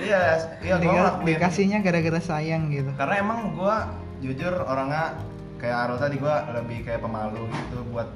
iya 0.06 0.22
iya 0.62 0.74
gue 0.78 0.86
ngelakuin 0.90 1.26
dikasihnya 1.26 1.78
gara-gara 1.82 2.20
sayang 2.22 2.70
gitu. 2.70 2.90
Karena 2.94 3.14
emang 3.18 3.40
gue 3.58 3.76
jujur 4.22 4.54
orangnya 4.62 5.18
kayak 5.58 5.76
Aro 5.88 5.94
tadi 5.98 6.16
gue 6.16 6.34
lebih 6.54 6.78
kayak 6.86 7.00
pemalu 7.02 7.44
gitu 7.50 7.82
buat 7.90 8.08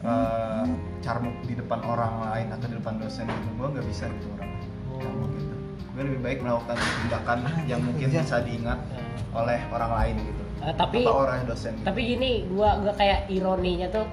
eh, 0.00 0.64
carmuk 1.04 1.36
di 1.44 1.54
depan 1.54 1.80
orang 1.84 2.12
lain 2.24 2.46
atau 2.56 2.66
di 2.66 2.76
depan 2.80 2.94
dosen 2.98 3.28
gitu. 3.28 3.48
Gue 3.60 3.68
nggak 3.68 3.86
bisa 3.86 4.04
gitu 4.08 4.26
orang 4.34 4.50
carmuk 5.00 5.30
gitu 5.36 5.54
gue 5.90 6.02
lebih 6.02 6.20
baik 6.20 6.38
melakukan 6.40 6.76
tindakan 6.76 7.38
yang 7.66 7.80
mungkin 7.80 8.06
iya. 8.06 8.22
bisa 8.22 8.36
diingat 8.40 8.78
oleh 9.30 9.58
orang 9.70 9.90
lain 9.92 10.16
gitu 10.22 10.42
Eh, 10.60 10.74
tapi 10.76 11.00
atau 11.00 11.24
orang 11.24 11.48
dosen 11.48 11.72
gitu. 11.72 11.84
tapi 11.88 12.00
gini 12.04 12.44
gua 12.52 12.76
gua 12.84 12.92
kayak 12.92 13.32
ironinya 13.32 13.88
tuh 13.88 14.04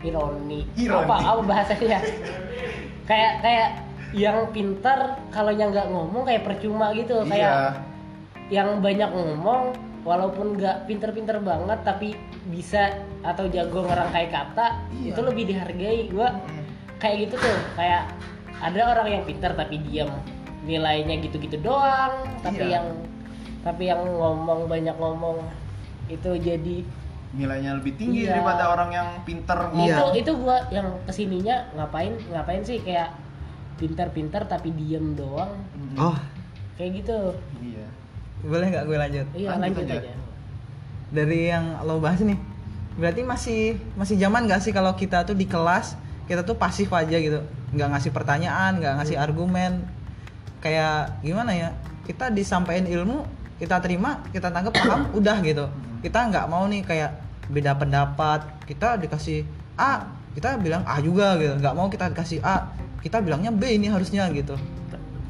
ironi, 0.00 0.62
Ironi. 0.78 1.02
apa 1.02 1.14
apa 1.18 1.40
bahasanya 1.42 1.98
kayak 3.04 3.32
kayak 3.42 3.68
yang 4.14 4.46
pintar 4.54 5.18
kalau 5.28 5.50
yang 5.50 5.74
nggak 5.74 5.90
ngomong 5.90 6.22
kayak 6.22 6.46
percuma 6.46 6.94
gitu 6.94 7.26
kayak 7.26 7.50
iya 7.50 7.74
yang 8.46 8.78
banyak 8.78 9.10
ngomong 9.10 9.74
walaupun 10.06 10.54
nggak 10.54 10.86
pinter-pinter 10.86 11.42
banget 11.42 11.82
tapi 11.82 12.14
bisa 12.46 12.94
atau 13.26 13.50
jago 13.50 13.82
ngerangkai 13.82 14.30
kata 14.30 14.86
Iya. 14.94 15.10
itu 15.10 15.20
lebih 15.20 15.44
dihargai 15.50 16.00
gue 16.06 16.28
Mm. 16.46 16.62
kayak 17.02 17.16
gitu 17.26 17.34
tuh 17.34 17.58
kayak 17.74 18.06
ada 18.62 18.80
orang 18.94 19.08
yang 19.10 19.22
pinter 19.26 19.50
tapi 19.50 19.82
diam 19.82 20.06
nilainya 20.66 21.14
gitu-gitu 21.22 21.62
doang 21.62 22.12
tapi 22.42 22.60
Iya. 22.60 22.82
yang 22.82 22.86
tapi 23.62 23.82
yang 23.86 24.02
ngomong 24.02 24.66
banyak 24.66 24.94
ngomong 24.94 25.38
itu 26.06 26.30
jadi 26.36 26.76
nilainya 27.32 27.78
lebih 27.78 27.94
tinggi 27.94 28.24
Iya. 28.24 28.38
daripada 28.38 28.64
orang 28.68 28.90
yang 28.90 29.08
pinter 29.22 29.58
Iya. 29.58 29.70
ngomong. 29.70 30.10
itu 30.12 30.20
itu 30.20 30.32
gua 30.36 30.58
yang 30.68 30.88
ke 31.02 31.12
sininya 31.12 31.56
ngapain 31.72 32.14
ngapain 32.28 32.62
sih 32.62 32.78
kayak 32.80 33.14
pintar-pintar 33.76 34.48
tapi 34.48 34.72
diem 34.72 35.12
doang. 35.12 35.52
Oh, 35.94 36.16
kayak 36.74 36.96
gitu 36.96 37.36
Iya. 37.60 37.86
boleh 38.40 38.66
nggak 38.68 38.84
gue 38.84 38.96
lanjut? 38.96 39.26
iya 39.34 39.48
Lanjut 39.52 39.84
lanjut, 39.84 39.84
aja. 39.86 40.00
aja, 40.00 40.12
Dari 41.06 41.40
yang 41.46 41.64
lo 41.82 42.00
bahas 42.00 42.18
nih, 42.18 42.38
berarti 42.94 43.20
masih 43.20 43.60
masih 43.94 44.16
zaman 44.16 44.48
nggak 44.48 44.60
sih 44.60 44.72
kalau 44.72 44.90
kita 44.92 45.22
tuh 45.22 45.34
di 45.34 45.44
kelas 45.44 45.94
kita 46.24 46.42
tuh 46.42 46.56
pasif 46.56 46.90
aja 46.90 47.14
gitu, 47.14 47.38
nggak 47.70 47.88
ngasih 47.92 48.10
pertanyaan, 48.10 48.80
nggak 48.80 48.98
ngasih 48.98 49.14
argumen, 49.14 49.84
kayak 50.60 51.20
gimana 51.20 51.52
ya? 51.52 51.68
Kita 52.06 52.30
disampaikan 52.30 52.86
ilmu, 52.86 53.26
kita 53.58 53.80
terima, 53.82 54.22
kita 54.30 54.48
tangkap 54.52 54.72
paham, 54.76 55.00
udah 55.18 55.36
gitu. 55.42 55.66
Kita 56.00 56.28
nggak 56.30 56.46
mau 56.46 56.64
nih 56.70 56.82
kayak 56.84 57.10
beda 57.46 57.78
pendapat, 57.78 58.42
kita 58.66 58.98
dikasih 58.98 59.46
A, 59.78 60.02
kita 60.34 60.58
bilang 60.58 60.82
A 60.86 60.98
juga 60.98 61.38
gitu, 61.38 61.54
nggak 61.58 61.74
mau 61.74 61.86
kita 61.86 62.10
dikasih 62.10 62.42
A, 62.42 62.70
kita 63.00 63.22
bilangnya 63.22 63.54
B 63.54 63.78
ini 63.78 63.86
harusnya 63.86 64.26
gitu. 64.34 64.58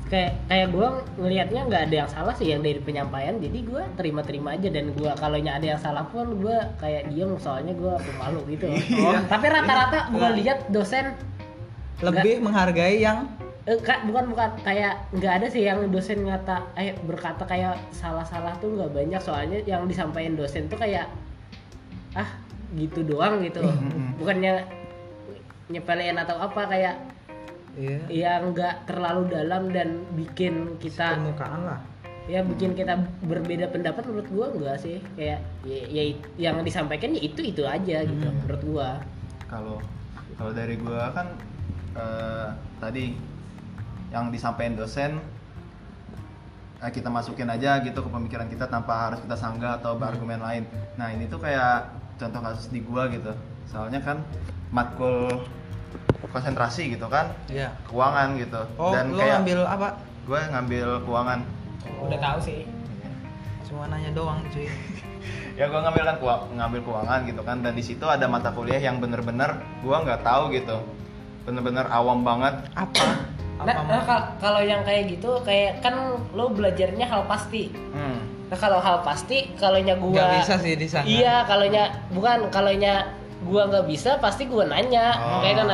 kayak 0.07 0.39
kayak 0.47 0.71
gua 0.71 1.03
ngelihatnya 1.19 1.67
nggak 1.67 1.83
ada 1.91 1.97
yang 2.07 2.11
salah 2.15 2.31
sih 2.39 2.47
yang 2.55 2.63
dari 2.63 2.79
penyampaian 2.79 3.43
jadi 3.43 3.59
gua 3.67 3.83
terima-terima 3.99 4.55
aja 4.55 4.71
dan 4.71 4.95
gua 4.95 5.19
kalau 5.19 5.35
ada 5.35 5.67
yang 5.67 5.81
salah 5.83 6.07
pun 6.15 6.31
gua 6.39 6.63
kayak 6.79 7.11
diem 7.11 7.35
soalnya 7.43 7.75
gua 7.75 7.99
pemalu 7.99 8.55
gitu 8.55 8.71
Iya. 9.03 9.27
tapi 9.27 9.51
rata-rata 9.51 10.15
gua 10.15 10.31
lihat 10.31 10.71
dosen 10.71 11.11
Lebih 11.99 12.39
menghargai 12.39 13.03
yang 13.03 13.27
eh, 13.67 13.79
Kak, 13.79 14.07
bukan 14.07 14.31
bukan 14.31 14.51
kayak 14.63 15.11
nggak 15.11 15.33
ada 15.37 15.47
sih 15.47 15.63
yang 15.63 15.91
dosen 15.91 16.23
ngata 16.23 16.71
eh 16.75 16.95
berkata 17.03 17.43
kayak 17.43 17.75
salah-salah 17.91 18.55
tuh 18.57 18.71
nggak 18.73 18.95
banyak 18.95 19.19
soalnya 19.19 19.59
yang 19.65 19.85
disampaikan 19.85 20.35
dosen 20.35 20.67
tuh 20.67 20.79
kayak 20.79 21.11
ah 22.15 22.31
gitu 22.73 23.03
doang 23.03 23.43
gitu 23.43 23.61
Mhm. 23.61 24.19
bukannya 24.19 24.63
nyepelein 25.67 26.15
atau 26.17 26.39
apa 26.39 26.63
kayak 26.67 26.97
Iya. 27.77 27.99
yang 28.09 28.55
nggak 28.55 28.89
terlalu 28.89 29.29
dalam 29.29 29.69
dan 29.69 30.01
bikin 30.15 30.79
kita 30.79 31.13
permukaan 31.13 31.67
lah. 31.67 31.81
ya 32.25 32.43
bikin 32.43 32.73
kita 32.73 32.97
berbeda 33.23 33.69
pendapat 33.69 34.03
menurut 34.03 34.27
gua 34.29 34.47
enggak 34.51 34.77
sih 34.81 34.99
kayak 35.15 35.39
ya, 35.63 35.79
ya 35.87 36.03
yang 36.41 36.59
disampaikan 36.63 37.13
ya 37.13 37.23
itu 37.23 37.39
itu 37.45 37.63
aja 37.63 38.03
gitu 38.03 38.27
Hmm. 38.27 38.39
menurut 38.41 38.63
gua 38.65 38.89
Kalau 39.47 39.79
kalau 40.35 40.51
dari 40.51 40.75
gua 40.75 41.13
kan 41.13 41.29
eh, 41.95 42.49
tadi 42.79 43.15
yang 44.17 44.33
disampaikan 44.33 44.81
dosen 44.81 45.21
eh, 46.81 46.89
kita 46.89 47.13
masukin 47.13 47.53
aja 47.53 47.85
gitu 47.85 48.01
ke 48.01 48.09
pemikiran 48.09 48.49
kita 48.49 48.65
tanpa 48.65 49.13
harus 49.13 49.21
kita 49.21 49.37
sanggah 49.37 49.77
atau 49.77 50.01
berargumen 50.01 50.41
lain. 50.41 50.65
Nah 50.97 51.13
ini 51.13 51.29
tuh 51.29 51.37
kayak 51.37 51.93
contoh 52.17 52.41
kasus 52.41 52.73
di 52.73 52.81
gua 52.81 53.13
gitu. 53.13 53.33
Soalnya 53.69 54.01
kan 54.01 54.25
matkul 54.73 55.45
konsentrasi 56.33 56.97
gitu 56.97 57.07
kan, 57.07 57.31
Iya. 57.47 57.71
keuangan 57.87 58.41
gitu. 58.41 58.61
Oh, 58.81 58.93
Dan 58.93 59.13
lo 59.13 59.21
kayak 59.21 59.41
ngambil 59.41 59.59
apa? 59.69 59.89
gue 60.27 60.41
ngambil 60.43 60.87
keuangan. 61.07 61.41
udah 62.03 62.19
tahu 62.19 62.39
sih 62.43 62.67
Cuma 63.63 63.87
nanya 63.87 64.11
doang, 64.11 64.43
cuy. 64.51 64.67
ya 65.59 65.71
gue 65.71 65.81
ngambil 65.81 66.03
kan 66.03 66.17
ngambil 66.53 66.81
keuangan 66.83 67.21
gitu 67.31 67.43
kan 67.47 67.57
dan 67.63 67.73
di 67.73 67.85
situ 67.87 68.05
ada 68.05 68.27
mata 68.27 68.51
kuliah 68.53 68.77
yang 68.83 68.99
bener-bener 68.99 69.57
gue 69.81 69.97
nggak 69.97 70.21
tahu 70.21 70.51
gitu 70.53 70.77
bener-bener 71.47 71.87
awam 71.89 72.21
banget 72.27 72.59
Apa? 72.75 73.07
nah, 73.59 73.77
nah, 73.81 74.03
kal- 74.03 74.29
kalau 74.39 74.61
yang 74.61 74.83
kayak 74.83 75.09
gitu 75.09 75.41
kayak 75.41 75.81
kan 75.81 75.95
lo 76.31 76.49
belajarnya 76.49 77.03
hal 77.03 77.25
pasti 77.25 77.73
hmm. 77.73 78.19
nah 78.47 78.57
kalau 78.57 78.79
hal 78.79 79.01
pasti 79.01 79.51
kalau 79.55 79.77
nya 79.77 79.95
gua 79.95 80.13
Nggak 80.15 80.33
bisa 80.41 80.55
sih 80.59 80.75
disangka. 80.75 81.09
iya 81.09 81.43
kalau 81.43 81.65
nya 81.65 81.85
bukan 82.11 82.47
kalau 82.49 82.71
nya 82.71 83.11
gua 83.43 83.67
nggak 83.67 83.87
bisa 83.87 84.17
pasti 84.17 84.45
gua 84.45 84.65
nanya 84.65 85.13
Oh. 85.17 85.41
kayak 85.41 85.57
kan 85.59 85.69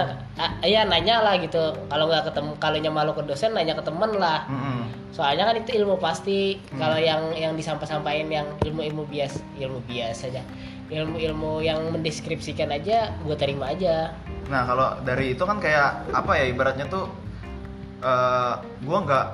iya 0.62 0.82
nanya 0.82 1.20
lah 1.20 1.34
gitu 1.36 1.60
kalau 1.86 2.06
nggak 2.06 2.26
ketemu 2.26 2.50
kalau 2.56 2.76
nya 2.76 2.90
malu 2.90 3.12
ke 3.12 3.22
dosen 3.22 3.52
nanya 3.52 3.72
ke 3.72 3.82
temen 3.82 4.10
lah 4.14 4.46
Mm-mm. 4.46 4.88
soalnya 5.10 5.44
kan 5.44 5.56
itu 5.56 5.76
ilmu 5.76 5.96
pasti 5.96 6.56
Hmm. 6.70 6.80
kalau 6.80 6.98
yang 6.98 7.22
yang 7.32 7.52
disampaikan 7.52 8.02
yang 8.26 8.48
ilmu-ilmu 8.60 9.04
bias 9.04 9.38
ilmu 9.56 9.78
bias 9.84 10.24
aja 10.24 10.40
ilmu-ilmu 10.88 11.60
yang 11.60 11.80
mendeskripsikan 11.88 12.68
aja 12.68 13.12
gue 13.18 13.36
terima 13.36 13.68
aja 13.68 14.12
nah 14.46 14.64
kalau 14.64 14.98
dari 15.00 15.32
itu 15.32 15.40
kan 15.40 15.56
kayak 15.56 16.08
apa 16.10 16.32
ya 16.34 16.44
ibaratnya 16.46 16.84
tuh 16.86 17.08
eh 18.02 18.54
gue 18.82 18.98
nggak 19.06 19.26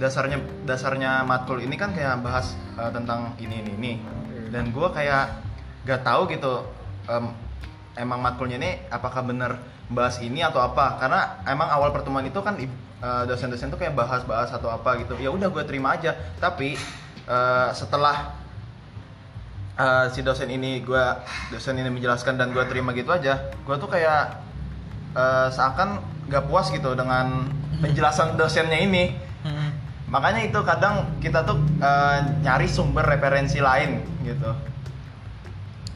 dasarnya 0.00 0.38
dasarnya 0.64 1.26
matkul 1.28 1.60
ini 1.60 1.76
kan 1.76 1.92
kayak 1.92 2.24
bahas 2.24 2.56
eh, 2.80 2.90
tentang 2.90 3.36
ini 3.38 3.60
ini 3.60 3.72
ini. 3.76 3.92
Dan 4.48 4.72
gue 4.72 4.88
kayak 4.88 5.44
nggak 5.84 6.00
tahu 6.00 6.24
gitu 6.32 6.64
em, 7.08 7.32
emang 8.00 8.18
matkulnya 8.24 8.56
ini 8.56 8.80
apakah 8.88 9.20
bener 9.20 9.60
bahas 9.92 10.16
ini 10.24 10.40
atau 10.40 10.64
apa. 10.64 10.96
Karena 10.96 11.44
emang 11.44 11.68
awal 11.68 11.92
pertemuan 11.92 12.24
itu 12.24 12.40
kan 12.40 12.56
eh, 12.56 13.22
dosen-dosen 13.28 13.68
tuh 13.68 13.78
kayak 13.78 13.92
bahas-bahas 13.92 14.48
atau 14.56 14.72
apa 14.72 14.96
gitu. 15.04 15.20
Ya 15.20 15.28
udah 15.28 15.52
gue 15.52 15.64
terima 15.68 15.92
aja. 15.92 16.16
Tapi 16.40 16.80
eh, 17.28 17.68
setelah 17.76 18.38
eh, 19.78 20.06
si 20.12 20.20
dosen 20.26 20.50
ini 20.50 20.82
gue 20.82 21.04
dosen 21.54 21.78
ini 21.78 21.88
menjelaskan 21.92 22.34
dan 22.40 22.50
gue 22.50 22.64
terima 22.66 22.90
gitu 22.92 23.14
aja 23.14 23.38
gue 23.52 23.76
tuh 23.78 23.88
kayak 23.88 24.42
eh, 25.14 25.48
seakan 25.54 26.17
nggak 26.28 26.44
puas 26.46 26.68
gitu 26.68 26.92
dengan 26.92 27.48
penjelasan 27.80 28.36
dosennya 28.36 28.78
ini. 28.78 29.04
Mm-mm. 29.38 29.70
makanya 30.08 30.40
itu 30.40 30.56
kadang 30.64 31.04
kita 31.20 31.44
tuh 31.44 31.60
eh, 31.78 32.18
nyari 32.40 32.64
sumber 32.64 33.04
referensi 33.04 33.60
lain 33.60 34.00
gitu. 34.24 34.50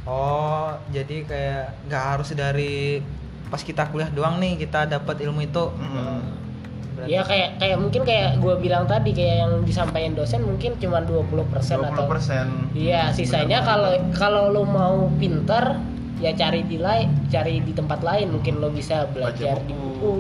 Oh, 0.03 0.75
jadi 0.91 1.23
kayak 1.23 1.65
nggak 1.89 2.03
harus 2.03 2.29
dari 2.35 3.01
pas 3.49 3.61
kita 3.61 3.89
kuliah 3.89 4.11
doang 4.11 4.37
nih 4.37 4.59
kita 4.59 4.85
dapat 4.85 5.17
ilmu 5.23 5.41
itu. 5.41 5.65
Berarti- 6.93 7.09
ya 7.09 7.23
kayak 7.25 7.51
kayak 7.57 7.77
mungkin 7.81 8.03
kayak 8.05 8.31
gue 8.37 8.55
bilang 8.61 8.85
tadi 8.85 9.17
kayak 9.17 9.37
yang 9.43 9.53
disampaikan 9.65 10.13
dosen 10.13 10.45
mungkin 10.45 10.77
cuma 10.77 11.01
20% 11.01 11.25
20% 11.33 11.89
atau 11.89 12.05
Iya, 12.77 13.11
sisanya 13.11 13.65
kalau 13.65 13.97
kalau 14.13 14.53
lo 14.53 14.63
mau 14.69 15.09
pinter 15.17 15.81
ya 16.23 16.31
cari 16.39 16.63
di 16.63 16.79
lain, 16.79 17.27
cari 17.27 17.59
di 17.59 17.75
tempat 17.75 18.01
lain. 18.01 18.31
Mungkin 18.31 18.63
lo 18.63 18.71
bisa 18.71 19.11
belajar 19.11 19.59
Baca 19.59 19.67
di 19.67 19.75
buku. 19.75 19.91
buku, 19.99 20.15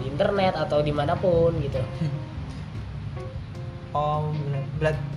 di 0.00 0.04
internet 0.08 0.56
atau 0.56 0.80
di 0.80 0.90
mana 0.90 1.12
pun 1.14 1.52
gitu. 1.60 1.78
Oh, 3.94 4.34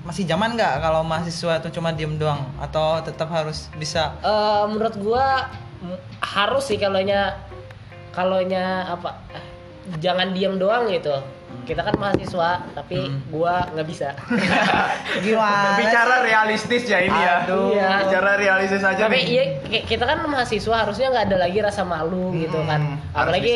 masih 0.06 0.30
zaman 0.30 0.54
nggak 0.54 0.86
kalau 0.86 1.02
mahasiswa 1.02 1.58
itu 1.58 1.82
cuma 1.82 1.90
diem 1.90 2.14
doang 2.14 2.46
atau 2.62 3.02
tetap 3.02 3.26
harus 3.34 3.74
bisa? 3.74 4.14
Eh, 4.22 4.64
menurut 4.70 4.94
gua 5.02 5.50
harus 6.22 6.70
sih 6.70 6.78
kalaunya 6.78 7.42
kalaunya 8.14 8.86
apa? 8.86 9.18
eh, 9.34 9.42
Jangan 9.98 10.30
diem 10.30 10.62
doang 10.62 10.94
gitu. 10.94 11.10
Kita 11.68 11.84
kan 11.84 11.94
mahasiswa, 11.94 12.50
tapi 12.72 12.96
Hmm. 12.98 13.20
gua 13.28 13.68
nggak 13.68 13.84
bisa. 13.86 14.16
Gimana? 15.20 15.76
bicara 15.80 16.16
realistis 16.22 16.84
ya 16.84 17.00
ini 17.00 17.12
ya 17.14 17.36
Aduh. 17.44 17.70
Iya. 17.70 17.90
bicara 18.02 18.32
realistis 18.36 18.82
aja 18.82 19.04
tapi 19.04 19.14
nih 19.14 19.24
iya 19.26 19.44
ki- 19.62 19.86
kita 19.86 20.04
kan 20.04 20.24
mahasiswa 20.24 20.76
harusnya 20.78 21.08
nggak 21.10 21.26
ada 21.28 21.38
lagi 21.40 21.60
rasa 21.60 21.84
malu 21.84 22.32
gitu 22.34 22.56
Hmm, 22.56 22.66
kan. 22.66 22.82
harus 23.12 23.28
Apalagi 23.30 23.54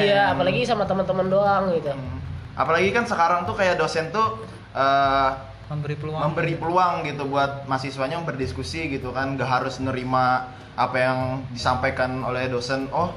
iya, 0.00 0.22
apalagi 0.30 0.60
sama 0.64 0.84
teman-teman 0.84 1.26
doang 1.28 1.70
gitu. 1.72 1.90
Hmm. 1.90 2.18
apalagi 2.54 2.90
kan 2.90 3.04
sekarang 3.04 3.42
tuh 3.44 3.54
kayak 3.54 3.74
dosen 3.76 4.10
tuh 4.10 4.42
eh, 4.72 5.30
Memberi 5.64 5.96
peluang. 5.96 6.20
memberi 6.20 6.54
peluang 6.54 6.94
gitu 7.04 7.24
buat 7.24 7.64
mahasiswanya 7.64 8.20
berdiskusi 8.20 8.90
gitu 8.90 9.10
kan 9.10 9.34
gak 9.34 9.48
harus 9.48 9.78
nerima 9.78 10.46
apa 10.74 10.96
yang 10.96 11.18
disampaikan 11.48 12.20
oleh 12.20 12.46
dosen 12.46 12.86
oh 12.90 13.10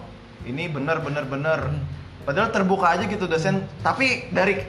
ini 0.44 0.66
bener 0.68 0.98
bener 1.00 1.26
bener 1.26 1.60
Hmm. 1.68 1.97
Padahal 2.28 2.52
terbuka 2.52 3.00
aja 3.00 3.08
gitu 3.08 3.24
dosen. 3.24 3.64
Tapi 3.80 4.28
dari 4.36 4.60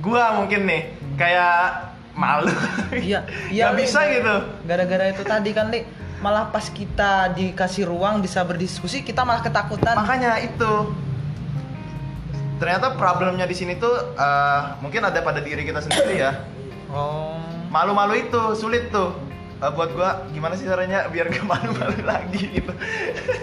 gua 0.00 0.40
mungkin 0.40 0.64
nih 0.64 0.82
kayak 1.20 1.92
malu. 2.16 2.48
Iya, 2.96 3.28
iya. 3.54 3.68
Gak 3.68 3.76
bisa 3.84 4.00
gitu. 4.08 4.34
Gara-gara 4.64 5.12
itu 5.12 5.22
tadi 5.22 5.52
kan, 5.52 5.68
Li, 5.68 5.84
malah 6.24 6.48
pas 6.48 6.64
kita 6.72 7.36
dikasih 7.36 7.84
ruang 7.84 8.24
bisa 8.24 8.40
berdiskusi, 8.40 9.04
kita 9.04 9.28
malah 9.28 9.44
ketakutan. 9.44 10.00
makanya 10.00 10.40
itu. 10.40 10.88
Ternyata 12.56 12.94
problemnya 12.96 13.44
di 13.44 13.56
sini 13.58 13.76
tuh 13.76 13.92
eh, 14.16 14.60
mungkin 14.80 15.04
ada 15.04 15.20
pada 15.20 15.44
diri 15.44 15.68
kita 15.68 15.84
sendiri 15.84 16.16
ya. 16.16 16.32
Oh. 16.92 17.40
malu-malu 17.72 18.28
itu 18.28 18.52
sulit 18.52 18.92
tuh 18.92 19.16
eh, 19.62 19.70
buat 19.70 19.90
gua 19.92 20.10
gimana 20.28 20.52
sih 20.52 20.66
caranya 20.66 21.06
biar 21.06 21.26
gak 21.28 21.44
malu-malu 21.44 22.02
lagi 22.02 22.42
gitu 22.52 22.72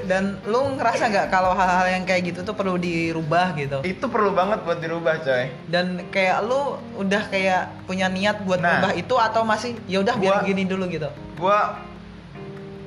Dan 0.03 0.41
lu 0.43 0.75
ngerasa 0.75 1.05
nggak 1.07 1.27
kalau 1.29 1.53
hal-hal 1.53 1.87
yang 1.91 2.03
kayak 2.03 2.27
gitu 2.27 2.39
tuh 2.41 2.51
perlu 2.51 2.75
dirubah 2.75 3.53
gitu? 3.55 3.79
itu 3.83 4.05
perlu 4.05 4.31
banget 4.31 4.59
buat 4.61 4.77
dirubah 4.77 5.21
coy 5.21 5.47
Dan 5.65 5.85
kayak 6.09 6.43
lu 6.43 6.75
udah 6.97 7.23
kayak 7.25 7.85
punya 7.85 8.07
niat 8.07 8.41
buat 8.41 8.57
Nah. 8.57 8.81
merubah 8.81 8.91
itu 8.93 9.15
atau 9.15 9.41
masih 9.43 9.77
ya 9.85 9.99
udah 9.99 10.15
biar 10.15 10.43
gini 10.43 10.65
dulu 10.65 10.85
gitu? 10.87 11.07
gua 11.35 11.79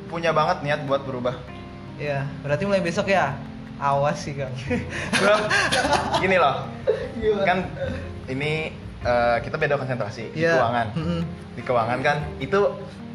punya 0.06 0.28
banget 0.30 0.60
niat 0.60 0.84
buat 0.84 1.00
berubah 1.02 1.32
Iya, 1.94 2.24
berarti 2.40 2.64
mulai 2.64 2.80
besok 2.80 3.06
ya. 3.06 3.36
Awas 3.78 4.18
sih 4.20 4.32
kamu. 4.32 4.52
gua 5.16 5.36
gini 6.22 6.36
loh 6.36 6.66
kan 7.42 7.64
ini 8.24 8.70
eh, 9.00 9.36
kita 9.40 9.56
beda 9.56 9.74
konsentrasi 9.74 10.30
di 10.30 10.42
Iya. 10.42 10.58
keuangan 10.58 10.86
Mm-mm. 10.94 11.20
di 11.52 11.62
keuangan 11.62 11.98
kan 12.00 12.16
itu 12.38 12.60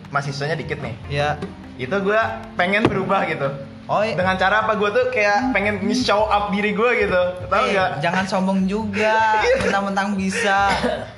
mahasiswanya 0.10 0.56
dikit 0.56 0.78
nih 0.78 0.96
Ya. 1.08 1.36
itu 1.76 1.96
gua 2.00 2.22
pengen 2.54 2.84
berubah 2.84 3.26
gitu 3.26 3.48
Oh, 3.86 4.02
iya. 4.02 4.14
dengan 4.14 4.36
cara 4.36 4.62
apa 4.62 4.76
gua 4.76 4.90
tuh 4.90 5.08
kayak 5.08 5.52
pengen 5.52 5.80
nge-show 5.82 6.26
up 6.26 6.50
diri 6.50 6.72
gua 6.72 6.92
gitu 6.92 7.22
tahu 7.46 7.64
Eh, 7.64 7.72
nggak 7.72 7.90
jangan 8.00 8.26
sombong 8.26 8.66
juga, 8.66 9.40
mentang-mentang 9.62 10.12
bisa. 10.14 10.68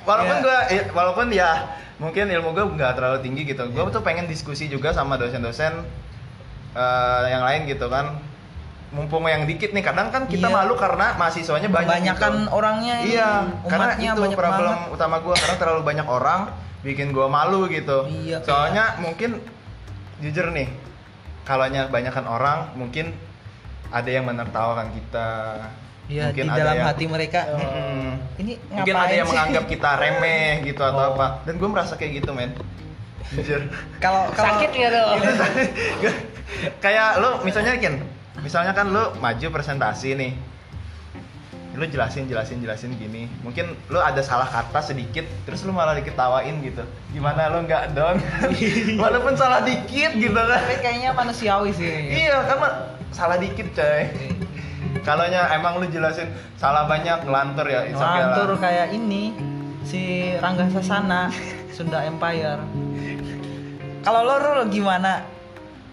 walaupun 0.04 0.36
Ya. 0.36 0.42
gua 0.42 0.58
eh, 0.68 0.82
walaupun 0.88 1.26
ya 1.30 1.50
mungkin 1.96 2.30
ilmu 2.30 2.50
gua 2.50 2.64
nggak 2.68 2.92
terlalu 2.94 3.18
tinggi 3.20 3.42
gitu 3.44 3.66
gua 3.68 3.88
tuh 3.88 4.00
pengen 4.00 4.24
diskusi 4.24 4.66
juga 4.66 4.90
sama 4.90 5.14
dosen-dosen 5.16 5.82
eh, 6.72 7.22
yang 7.26 7.42
lain 7.42 7.66
gitu 7.66 7.86
kan 7.86 8.22
mumpung 8.90 9.22
yang 9.24 9.42
dikit 9.44 9.70
nih 9.70 9.82
kadang 9.82 10.10
kan 10.10 10.26
kita 10.26 10.46
Iya. 10.46 10.54
malu 10.56 10.74
karena 10.74 11.14
mahasiswanya 11.14 11.66
banyak 11.68 11.90
Kebanyakan 12.10 12.32
gitu. 12.36 12.50
orangnya 12.52 12.94
iya 13.00 13.30
karena 13.64 13.86
umatnya 13.88 14.10
itu 14.12 14.20
banyak 14.20 14.38
problem 14.40 14.66
banget. 14.76 14.94
utama 14.94 15.16
gua 15.20 15.34
karena 15.36 15.56
terlalu 15.56 15.82
banyak 15.84 16.06
orang 16.08 16.40
bikin 16.80 17.10
gua 17.10 17.26
malu 17.26 17.66
gitu. 17.66 18.06
Iya, 18.06 18.40
soalnya 18.40 18.96
mungkin 18.98 19.40
jujur 20.18 20.48
nih 20.50 20.68
kalau 21.42 21.64
banyakkan 21.66 22.24
orang 22.24 22.72
mungkin 22.74 23.12
ada 23.88 24.06
yang 24.06 24.24
menertawakan 24.24 24.92
kita. 24.92 25.28
Iya, 26.06 26.30
mungkin 26.30 26.44
di 26.44 26.50
ada 26.50 26.58
dalam 26.58 26.76
yang- 26.76 26.88
hati 26.88 27.04
mereka. 27.06 27.40
Ini 28.36 28.52
mungkin 28.66 28.94
ada 28.96 29.12
yang 29.12 29.26
sih? 29.26 29.32
menganggap 29.32 29.64
kita 29.68 29.90
remeh 29.96 30.50
gitu 30.68 30.80
atau 30.80 31.04
Oh. 31.04 31.12
apa 31.14 31.26
dan 31.44 31.54
gue 31.56 31.68
merasa 31.68 31.94
kayak 31.94 32.24
gitu 32.24 32.30
men. 32.32 32.50
Jujur. 33.30 33.62
Kalau 34.00 34.26
kalau 34.32 34.58
sakit 34.58 34.70
nggak 34.70 34.90
tuh? 34.90 35.04
Gua- 36.00 36.20
kayak 36.84 37.22
lo 37.22 37.38
misalnya 37.40 37.78
Ken 37.78 38.02
misalnya 38.40 38.74
kan 38.74 38.90
lo 38.90 39.14
maju 39.14 39.46
presentasi 39.52 40.18
nih 40.18 40.32
lo 41.80 41.86
jelasin 41.88 42.28
jelasin 42.28 42.60
jelasin 42.60 42.92
gini 43.00 43.24
mungkin 43.40 43.72
lo 43.88 44.04
ada 44.04 44.20
salah 44.20 44.44
kata 44.44 44.84
sedikit 44.84 45.24
terus 45.48 45.64
lo 45.64 45.72
malah 45.72 45.96
diketawain 45.96 46.60
gitu 46.60 46.84
gimana 47.16 47.48
lo 47.48 47.64
nggak 47.64 47.96
down 47.96 48.20
walaupun 49.02 49.32
salah 49.32 49.64
dikit 49.64 50.12
gitu 50.12 50.36
kan 50.36 50.60
Tapi 50.60 50.76
kayaknya 50.84 51.16
manusiawi 51.16 51.72
sih. 51.72 52.20
iya 52.20 52.44
mah 52.44 53.00
salah 53.16 53.40
dikit 53.40 53.72
coy 53.72 54.12
kalau 55.00 55.24
emang 55.24 55.80
lu 55.80 55.86
jelasin 55.88 56.28
salah 56.60 56.84
banyak 56.84 57.24
ngelantur 57.24 57.64
ya. 57.64 57.88
Ngelantur 57.88 58.58
kayak 58.60 58.92
ini 58.92 59.32
si 59.86 60.34
Rangga 60.36 60.68
Sasana 60.68 61.32
Sunda 61.72 62.04
Empire. 62.04 62.60
Kalau 64.00 64.20
lo 64.24 64.36
Rul, 64.36 64.68
gimana? 64.68 65.40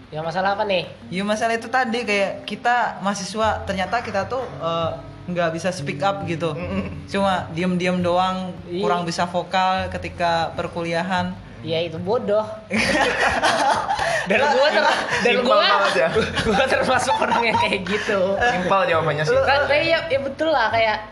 yang 0.08 0.24
masalah 0.24 0.56
apa 0.56 0.64
nih 0.64 0.88
Ya 1.12 1.20
masalah 1.20 1.60
itu 1.60 1.68
tadi 1.68 2.00
kayak 2.00 2.48
kita 2.48 2.96
mahasiswa 3.04 3.60
ternyata 3.68 4.00
kita 4.00 4.24
tuh 4.24 4.40
eh, 4.40 4.90
nggak 5.28 5.50
bisa 5.52 5.68
speak 5.68 6.00
up 6.00 6.24
gitu. 6.24 6.52
Mm-mm. 6.52 7.04
Cuma 7.04 7.46
diem-diem 7.52 8.00
doang, 8.00 8.50
Iya. 8.64 8.80
kurang 8.80 9.04
bisa 9.04 9.24
vokal 9.24 9.86
ketika 9.88 10.50
perkuliahan. 10.52 11.36
ya 11.58 11.82
itu 11.82 11.98
bodoh 11.98 12.46
dan 14.30 14.40
gua 14.46 14.68
ter 14.70 14.84
dan 15.24 15.34
gua 15.42 15.58
ya. 15.90 16.08
gua 16.46 16.62
termasuk 16.70 17.14
orang 17.18 17.42
yang 17.44 17.58
kayak 17.58 17.80
gitu 17.82 18.18
simpel 18.38 18.80
jawabannya 18.86 19.24
sih 19.24 19.34
kan 19.42 19.66
kayak 19.66 19.84
ya, 19.84 19.98
ya 20.06 20.20
betul 20.22 20.54
lah 20.54 20.70
kayak 20.70 21.02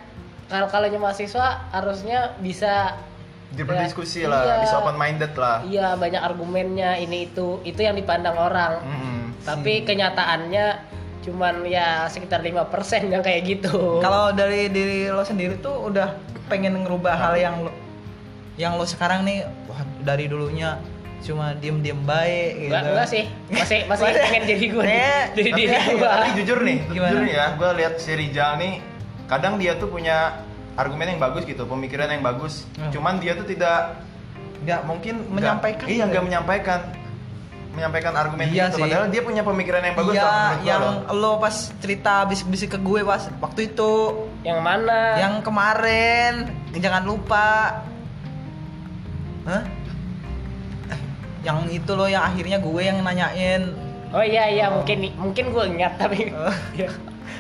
kalau 0.47 0.71
kalau 0.71 0.87
mahasiswa 0.93 1.67
harusnya 1.73 2.31
bisa 2.39 2.95
berdiskusi 3.59 4.23
Ya, 4.23 4.31
lah 4.31 4.43
iya. 4.45 4.55
bisa 4.63 4.75
open 4.79 4.95
minded 4.95 5.35
lah 5.35 5.57
iya 5.65 5.99
banyak 5.99 6.23
argumennya 6.23 6.95
ini 6.95 7.27
itu 7.27 7.59
itu 7.65 7.81
yang 7.81 7.99
dipandang 7.99 8.39
orang 8.39 8.79
Mm-mm. 8.85 9.19
tapi 9.43 9.83
kenyataannya 9.83 10.67
cuman 11.27 11.67
ya 11.67 12.07
sekitar 12.07 12.39
5% 12.39 12.71
yang 13.09 13.21
kayak 13.21 13.43
gitu. 13.45 13.99
Kalau 13.99 14.31
dari 14.31 14.71
diri 14.71 15.11
lo 15.11 15.21
sendiri 15.21 15.59
tuh 15.59 15.91
udah 15.91 16.15
pengen 16.47 16.79
ngerubah 16.81 17.13
hal 17.13 17.35
yang 17.35 17.55
lo 17.61 17.73
yang 18.55 18.79
lo 18.79 18.87
sekarang 18.87 19.21
nih 19.21 19.43
wah 19.67 19.77
dari 20.01 20.25
dulunya 20.25 20.79
cuma 21.19 21.51
diem-diem 21.53 21.99
baik 22.01 22.51
gitu. 22.57 22.71
enggak, 22.71 22.83
enggak 22.87 23.09
sih. 23.09 23.25
Masih 23.51 23.79
masih 23.85 24.05
pengen 24.07 24.43
jadi 24.47 24.67
gue 24.69 24.85
Eh, 24.85 25.23
jadi 25.37 25.51
diri 25.53 25.77
gua. 25.95 26.11
tapi 26.17 26.31
jujur 26.39 26.59
nih 26.63 26.79
Gimana? 26.87 27.11
jujur 27.11 27.21
nih 27.21 27.35
ya 27.35 27.47
gue 27.53 27.71
lihat 27.75 27.95
si 27.99 28.11
Rijal 28.13 28.51
nih 28.57 28.73
kadang 29.27 29.59
dia 29.59 29.75
tuh 29.75 29.91
punya 29.91 30.39
argumen 30.75 31.11
yang 31.11 31.19
bagus 31.19 31.43
gitu 31.43 31.67
pemikiran 31.67 32.07
yang 32.09 32.23
bagus. 32.23 32.63
Hmm. 32.77 32.95
cuman 32.95 33.19
dia 33.19 33.35
tuh 33.35 33.43
tidak 33.43 33.99
nggak 34.59 34.81
mungkin 34.85 35.15
menyampaikan 35.27 35.85
iya 35.85 35.93
gitu 35.99 36.07
nggak 36.07 36.23
ya? 36.23 36.27
menyampaikan 36.27 36.81
menyampaikan 37.77 38.13
argumen 38.13 38.49
Iya 38.49 38.73
sih. 38.73 38.81
padahal 38.81 39.07
dia 39.07 39.21
punya 39.21 39.43
pemikiran 39.43 39.83
yang 39.83 39.95
bagus 39.95 40.15
Iya, 40.15 40.33
yang 40.65 40.83
lo 41.13 41.37
pas 41.37 41.53
cerita 41.77 42.25
bisik-bisik 42.25 42.73
ke 42.73 42.79
gue 42.79 43.01
pas 43.03 43.21
waktu 43.37 43.69
itu, 43.69 43.93
yang 44.43 44.59
mana 44.59 45.15
yang 45.17 45.35
kemarin, 45.41 46.49
jangan 46.73 47.05
lupa. 47.05 47.85
Hah? 49.45 49.63
Eh, 50.89 51.01
Yang 51.43 51.59
itu 51.77 51.93
loh 51.93 52.07
yang 52.07 52.25
akhirnya 52.25 52.59
gue 52.59 52.81
yang 52.81 52.99
nanyain. 53.01 53.63
oh 54.09 54.23
iya 54.23 54.49
iya 54.49 54.67
mungkin 54.67 55.13
mungkin 55.15 55.45
gue 55.51 55.65
ingat 55.69 55.93
tapi 55.97 56.31
Oh. 56.31 56.49
ya, 56.79 56.89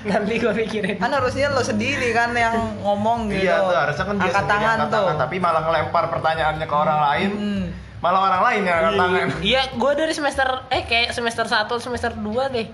nanti 0.04 0.36
gue 0.36 0.52
pikirin 0.52 0.98
Kan 0.98 1.10
harusnya 1.10 1.48
lo 1.48 1.62
sendiri 1.62 2.10
kan 2.12 2.30
yang 2.30 2.54
ngomong 2.78 3.26
gitu. 3.28 3.42
Iya 3.42 3.58
tuh 3.60 3.74
harusnya 3.74 4.04
kan 4.04 4.16
dia 4.16 4.24
angkat 4.28 4.44
tangan 4.44 4.68
angkat 4.76 4.86
tuh. 4.86 4.98
tangan, 5.00 5.16
tapi 5.16 5.36
malah 5.38 5.62
ngelempar 5.62 6.04
pertanyaannya 6.08 6.66
ke 6.66 6.76
orang 6.76 7.00
lain 7.02 7.30
Hmm. 7.32 7.64
Malah 7.98 8.20
orang 8.24 8.42
lain 8.44 8.60
yang 8.62 8.76
angkat 8.78 8.94
tangan 8.94 9.28
Iya, 9.50 9.62
gue 9.72 9.92
dari 9.94 10.12
semester 10.12 10.46
eh 10.68 10.82
kayak 10.82 11.08
semester 11.10 11.44
1 11.44 11.64
semester 11.76 12.12
2 12.12 12.22
deh. 12.50 12.68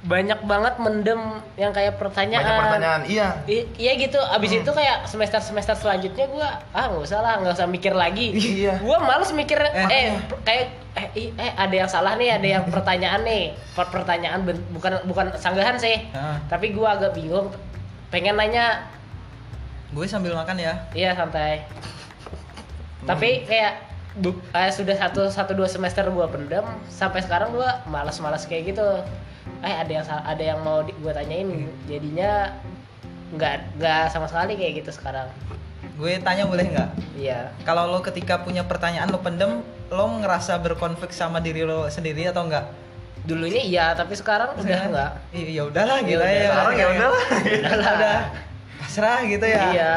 Banyak 0.00 0.42
banget 0.42 0.74
mendem 0.76 1.20
yang 1.54 1.70
kayak 1.70 1.94
pertanyaan. 1.94 2.40
banyak 2.40 2.64
pertanyaan 2.64 3.02
iya 3.04 3.28
I- 3.44 3.68
iya 3.76 3.92
gitu. 3.94 4.16
Abis 4.16 4.50
itu 4.54 4.70
kayak 4.70 5.04
semester 5.04 5.38
semester 5.38 5.76
selanjutnya 5.76 6.24
gue 6.26 6.48
ah 6.72 6.84
nggak 6.88 7.04
usah 7.04 7.20
lah, 7.20 7.36
nggak 7.38 7.52
usah 7.52 7.68
mikir 7.68 7.92
lagi. 7.92 8.32
Iya. 8.32 8.80
Gue 8.80 8.96
males 8.96 9.28
mikir 9.30 9.60
eh, 9.60 9.70
Eh. 9.84 10.08
kayak 10.40 10.64
eh, 10.96 11.30
eh 11.30 11.52
ada 11.54 11.74
yang 11.76 11.86
salah 11.86 12.16
nih, 12.16 12.32
ada 12.32 12.48
yang 12.50 12.64
pertanyaan 12.66 13.20
nih. 13.22 13.52
Per- 13.70 13.92
pertanyaan 13.92 14.40
bukan 14.72 15.04
bukan 15.04 15.36
sanggahan 15.36 15.76
sih. 15.76 16.08
Ah. 16.10 16.40
Tapi 16.48 16.72
gue 16.72 16.86
agak 16.86 17.12
bingung. 17.12 17.52
Pengen 18.08 18.34
nanya, 18.34 18.88
Gue 19.90 20.06
sambil 20.06 20.32
makan 20.32 20.56
ya. 20.56 20.74
iya 20.90 21.12
santai. 21.12 21.60
Tapi 23.02 23.42
kayak 23.42 23.89
bu- 24.12 24.40
eh, 24.50 24.70
sudah 24.70 24.96
satu 24.96 25.26
satu 25.26 25.52
dua 25.52 25.66
semester 25.66 26.02
gue 26.04 26.26
pendem 26.28 26.64
sampai 26.86 27.20
sekarang 27.20 27.52
gue 27.52 27.68
malas-malas 27.86 28.44
kayak 28.44 28.74
gitu. 28.74 28.86
Eh 29.60 29.72
ada 29.72 29.90
yang 29.90 30.04
ada 30.06 30.42
yang 30.42 30.58
mau 30.60 30.80
gue 30.80 31.12
tanyain 31.12 31.46
jadinya 31.84 32.50
nggak 33.30 33.78
nggak 33.78 34.04
sama 34.08 34.26
sekali 34.26 34.54
kayak 34.54 34.82
gitu 34.82 34.90
sekarang. 34.92 35.30
Gue 35.94 36.16
tanya 36.18 36.44
boleh 36.44 36.64
nggak? 36.66 36.90
Iya. 37.14 37.52
Kalau 37.62 37.86
lo 37.86 38.00
ketika 38.00 38.40
punya 38.40 38.64
pertanyaan 38.64 39.06
lo 39.06 39.20
pendem, 39.20 39.60
lo 39.86 40.04
ngerasa 40.18 40.56
berkonflik 40.58 41.10
sama 41.10 41.38
diri 41.38 41.62
lo 41.62 41.86
sendiri 41.86 42.26
atau 42.26 42.42
enggak? 42.42 42.66
Dulunya 43.20 43.60
iya 43.60 43.86
tapi 43.92 44.16
sekarang 44.16 44.56
udah 44.56 44.80
enggak. 44.82 45.10
Iya 45.30 45.62
udahlah 45.62 46.00
Ya 46.00 46.08
gila 46.08 46.24
udah, 46.24 46.32
ya. 46.32 46.48
sekarang 46.48 46.74
ya 46.74 46.86
udahlah 46.88 47.22
Udahlah. 47.44 47.92
udah 47.94 48.16
pasrah 48.80 49.18
gitu 49.24 49.46
ya. 49.46 49.62
Iya. 49.70 49.94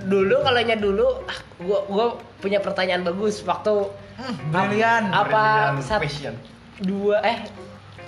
Dulu 0.00 0.36
kalau 0.40 0.60
nya 0.62 0.76
dulu 0.76 1.06
ah, 1.26 1.38
gua 1.58 1.80
gua 1.84 2.06
punya 2.40 2.58
pertanyaan 2.58 3.00
bagus 3.02 3.40
waktu 3.42 3.88
Hmm, 4.16 4.36
brilian. 4.48 5.08
apa 5.08 5.76
question. 5.80 6.36
dua 6.78 7.20
eh 7.22 7.48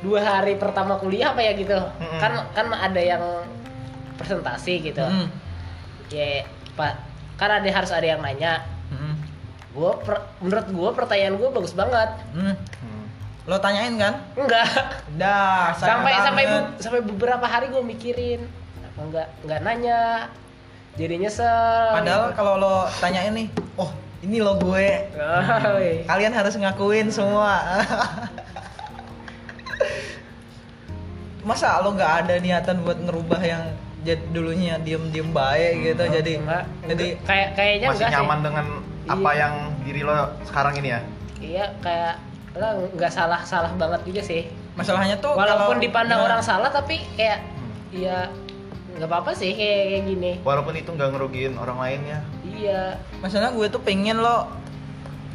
dua 0.01 0.21
hari 0.21 0.57
pertama 0.57 0.97
kuliah 0.97 1.31
apa 1.31 1.41
ya 1.41 1.53
gitu 1.55 1.73
Mm-mm. 1.73 2.19
kan 2.19 2.33
kan 2.51 2.67
ada 2.71 2.99
yang 2.99 3.23
presentasi 4.15 4.83
gitu 4.83 5.01
Hmm. 5.01 5.29
ya 6.09 6.45
pak 6.73 7.01
kan 7.35 7.51
ada 7.55 7.69
harus 7.71 7.89
ada 7.89 8.05
yang 8.07 8.21
nanya 8.21 8.61
Hmm. 8.89 9.17
gua 9.71 9.97
per- 9.97 10.29
menurut 10.39 10.69
gua 10.71 10.91
pertanyaan 10.93 11.35
gua 11.35 11.49
bagus 11.51 11.73
banget 11.73 12.09
Hmm. 12.31 12.53
Hmm. 12.55 13.05
Lo 13.43 13.57
tanyain 13.59 13.97
kan? 13.97 14.15
enggak 14.35 14.69
Dah, 15.17 15.73
sampai 15.75 16.13
sampai 16.17 16.45
banget. 16.45 16.63
bu- 16.63 16.73
sampai 16.79 17.01
beberapa 17.03 17.43
hari 17.45 17.67
gua 17.69 17.81
mikirin 17.81 18.45
enggak 18.95 19.33
enggak 19.41 19.61
nanya 19.63 20.29
jadi 20.93 21.17
nyesel 21.19 21.89
Padahal 21.95 22.31
kalau 22.33 22.55
lo 22.57 22.75
tanyain 22.99 23.33
nih, 23.33 23.49
oh 23.75 23.89
ini 24.23 24.39
lo 24.39 24.55
gue. 24.57 24.89
Kalian 26.05 26.33
harus 26.33 26.55
ngakuin 26.55 27.11
semua. 27.11 27.59
Masa 31.43 31.83
lo 31.83 31.91
nggak 31.91 32.13
ada 32.23 32.35
niatan 32.39 32.81
buat 32.81 32.99
ngerubah 32.99 33.43
yang 33.43 33.63
dulunya 34.31 34.79
diem-diem 34.79 35.31
baik 35.31 35.73
gitu 35.81 36.03
jadi 36.13 36.33
Enggak. 36.37 36.65
jadi 36.85 37.07
kayak 37.23 37.49
kayaknya 37.55 37.87
masih 37.87 37.99
enggak 38.01 38.15
nyaman 38.19 38.35
sih 38.35 38.43
dengan 38.43 38.67
apa 39.05 39.31
Iya. 39.31 39.39
yang 39.39 39.55
diri 39.81 40.03
lo 40.03 40.15
sekarang 40.43 40.75
ini 40.75 40.89
ya 40.91 41.01
iya 41.39 41.65
kayak 41.79 42.15
lah 42.53 42.71
nggak 42.83 43.13
salah 43.13 43.41
salah 43.43 43.71
banget 43.79 44.03
juga 44.03 44.19
sih 44.21 44.51
masalahnya 44.75 45.15
tuh 45.17 45.39
walaupun 45.39 45.79
kalau- 45.79 45.85
dipandang 45.87 46.19
gimana? 46.19 46.29
orang 46.29 46.43
salah 46.43 46.67
tapi 46.69 46.99
kayak 47.15 47.47
ya 47.95 48.27
nggak 48.93 49.07
apa-apa 49.07 49.31
sih 49.33 49.55
kayak 49.55 49.83
kayak 49.89 50.03
gini 50.05 50.33
walaupun 50.43 50.75
itu 50.75 50.91
nggak 50.91 51.09
ngerugiin 51.09 51.55
orang 51.55 51.79
lainnya 51.79 52.19
iya. 52.63 52.97
Masalahnya 53.19 53.51
gue 53.53 53.67
tuh 53.67 53.83
pengen 53.83 54.23
lo 54.23 54.47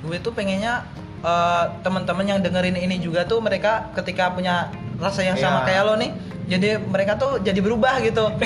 gue 0.08 0.18
tuh 0.24 0.32
pengennya 0.32 0.88
eh, 1.20 1.64
teman-teman 1.84 2.24
yang 2.24 2.40
dengerin 2.40 2.80
ini 2.80 2.96
juga 2.98 3.28
tuh 3.28 3.44
mereka 3.44 3.92
ketika 3.98 4.32
punya 4.32 4.72
rasa 4.98 5.22
yang 5.22 5.36
sama 5.36 5.62
Iya. 5.62 5.66
kayak 5.68 5.84
lo 5.84 5.94
nih 6.00 6.12
jadi 6.48 6.80
mereka 6.80 7.20
tuh 7.20 7.44
jadi 7.44 7.60
berubah 7.60 8.00
gitu. 8.00 8.24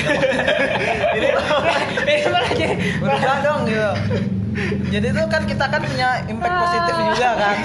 Jadi 2.02 2.18
berubah 2.98 3.36
dong 3.46 3.62
gitu. 3.70 3.92
Jadi 4.92 5.08
tuh 5.16 5.26
kan 5.30 5.44
kita 5.46 5.66
kan 5.70 5.82
punya 5.86 6.10
impact 6.28 6.56
positif 6.66 6.96
juga 6.98 7.30
kan. 7.38 7.56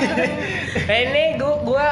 Nah, 0.86 0.98
ini 1.08 1.22
gua 1.40 1.54
gua 1.64 1.88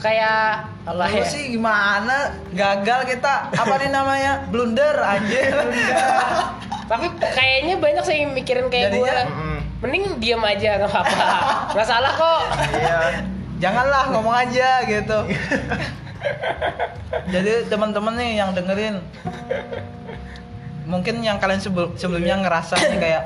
kayak 0.00 0.64
apa 0.88 1.04
Lu 1.10 1.20
ya? 1.20 1.26
sih 1.26 1.42
gimana? 1.52 2.38
Gagal 2.54 3.00
kita. 3.10 3.50
Apa 3.52 3.74
nih 3.82 3.90
namanya? 3.92 4.32
Blunder 4.48 4.94
anjir 5.02 5.52
tapi 6.90 7.06
kayaknya 7.22 7.78
banyak 7.78 8.02
sih 8.02 8.26
yang 8.26 8.34
mikirin 8.34 8.66
kayak 8.66 8.90
Mm-mm. 8.98 9.62
mending 9.78 10.18
diam 10.18 10.42
aja 10.42 10.82
nggak 10.82 10.90
apa-apa. 10.90 11.26
Nggak 11.78 11.86
salah 11.86 12.12
kok. 12.18 12.40
Iya. 12.74 12.98
Janganlah 13.62 14.10
ngomong 14.10 14.34
aja 14.34 14.82
gitu. 14.82 15.18
Jadi 17.34 17.70
teman-teman 17.70 18.18
nih 18.18 18.42
yang 18.42 18.50
dengerin 18.50 18.98
mungkin 20.90 21.22
yang 21.22 21.38
kalian 21.38 21.62
sebel- 21.62 21.94
sebelumnya 21.94 22.42
ngerasa 22.42 22.74
nih 22.74 22.98
kayak 22.98 23.22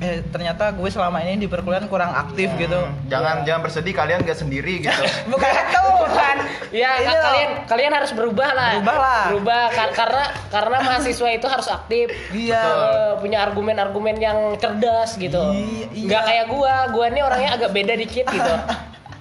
eh 0.00 0.24
ternyata 0.26 0.72
gue 0.72 0.88
selama 0.88 1.20
ini 1.20 1.36
di 1.36 1.46
perkuliahan 1.46 1.84
kurang 1.84 2.08
aktif 2.10 2.48
gitu 2.56 2.80
Hmm, 2.80 2.96
jangan 3.06 3.44
jangan 3.44 3.60
bersedih 3.60 3.92
kalian 3.92 4.20
gak 4.20 4.34
sendiri 4.34 4.80
gitu 4.80 5.02
bukan 5.32 5.44
itu 5.46 5.80
bukan 5.94 6.36
ya 6.70 6.90
Ini 6.96 7.04
ka- 7.04 7.12
loh. 7.12 7.22
kalian 7.22 7.50
kalian 7.66 7.92
harus 7.92 8.10
berubah 8.10 8.50
lah 8.50 8.70
Berubah 8.74 8.96
lah. 8.96 9.22
berubah 9.28 9.62
Kar- 9.70 9.92
karena 9.94 10.24
karena 10.48 10.76
mahasiswa 10.80 11.28
itu 11.30 11.46
harus 11.46 11.68
aktif 11.68 12.06
Iya. 12.30 12.56
Eh, 12.56 13.12
punya 13.18 13.38
argumen-argumen 13.42 14.16
yang 14.16 14.38
cerdas 14.56 15.14
gitu 15.14 15.52
Iya, 15.52 15.86
iya. 15.90 16.06
nggak 16.06 16.22
kayak 16.24 16.46
gua 16.48 16.74
gua 16.88 17.04
ini 17.06 17.20
orangnya 17.20 17.50
agak 17.54 17.70
beda 17.70 17.92
dikit 17.94 18.24
gitu 18.26 18.54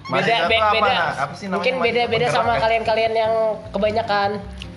beda 0.07 0.15
Mahasiswa 0.15 0.47
be- 0.47 0.55
tuh 0.55 0.63
apa, 0.63 0.75
beda? 0.79 0.95
Apa 1.19 1.33
sih 1.35 1.45
mungkin 1.45 1.73
beda-beda 1.77 2.07
penggerak 2.23 2.33
sama 2.33 2.51
ya? 2.51 2.59
kalian-kalian 2.61 3.13
yang 3.13 3.33
kebanyakan 3.69 4.29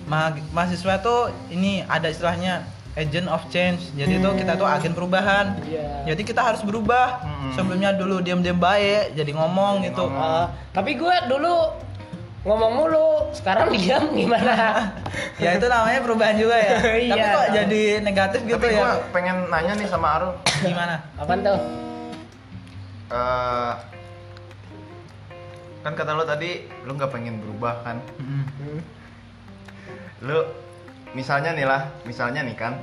Ma- 0.03 0.35
mahasiswa 0.51 0.99
tuh 0.99 1.21
ini 1.47 1.79
ada 1.81 2.05
istilahnya 2.05 2.67
agent 2.93 3.25
of 3.25 3.41
change. 3.49 3.89
Jadi 3.97 4.21
tuh 4.21 4.33
kita 4.37 4.53
tuh 4.53 4.67
agen 4.69 4.93
perubahan. 4.93 5.57
Iya. 5.65 6.13
jadi 6.13 6.21
kita 6.21 6.41
harus 6.43 6.61
berubah. 6.61 7.25
Hmm. 7.25 7.51
sebelumnya 7.53 7.93
dulu 7.93 8.17
diam-diam 8.23 8.57
baik 8.57 9.13
jadi 9.13 9.31
ngomong 9.33 9.85
gitu. 9.85 10.09
Eh, 10.09 10.45
tapi 10.73 10.97
gua 10.97 11.25
dulu 11.25 11.53
ngomong 12.43 12.71
mulu 12.75 13.09
sekarang 13.31 13.71
diam 13.75 14.13
gimana? 14.13 14.53
Ya 15.41 15.57
itu 15.57 15.65
namanya 15.65 15.99
perubahan 16.05 16.37
juga 16.37 16.55
ya. 16.55 16.77
Iya, 17.03 17.11
tapi 17.13 17.25
kok 17.25 17.33
tahu. 17.33 17.55
jadi 17.57 17.81
negatif 18.01 18.39
gitu 18.45 18.55
tapi 18.61 18.67
ya? 18.73 18.79
gua 18.79 18.91
pengen 19.11 19.37
nanya 19.49 19.73
nih 19.75 19.87
sama 19.89 20.07
Arul. 20.21 20.33
Gimana? 20.61 20.95
Apaan 21.17 21.39
tuh? 21.41 21.59
Eh, 23.13 23.73
kan 25.83 25.93
kata 25.93 26.15
lo 26.15 26.23
tadi 26.23 26.63
lo 26.85 26.91
nggak 26.95 27.11
pengen 27.11 27.41
berubah 27.43 27.83
kan? 27.83 27.97
Mm-mm. 28.15 28.79
lo 30.23 30.62
misalnya 31.13 31.53
nih 31.53 31.65
lah 31.65 31.81
misalnya 32.03 32.41
nih 32.41 32.57
kan 32.57 32.73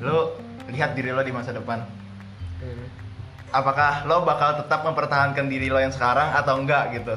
lo 0.00 0.34
lihat 0.68 0.92
diri 0.92 1.12
lo 1.12 1.20
di 1.20 1.32
masa 1.32 1.52
depan. 1.52 1.80
Apakah 3.48 4.04
lo 4.04 4.24
bakal 4.24 4.60
tetap 4.60 4.84
mempertahankan 4.84 5.48
diri 5.48 5.72
lo 5.72 5.80
yang 5.80 5.92
sekarang 5.92 6.36
atau 6.36 6.60
enggak 6.60 6.92
gitu? 6.92 7.16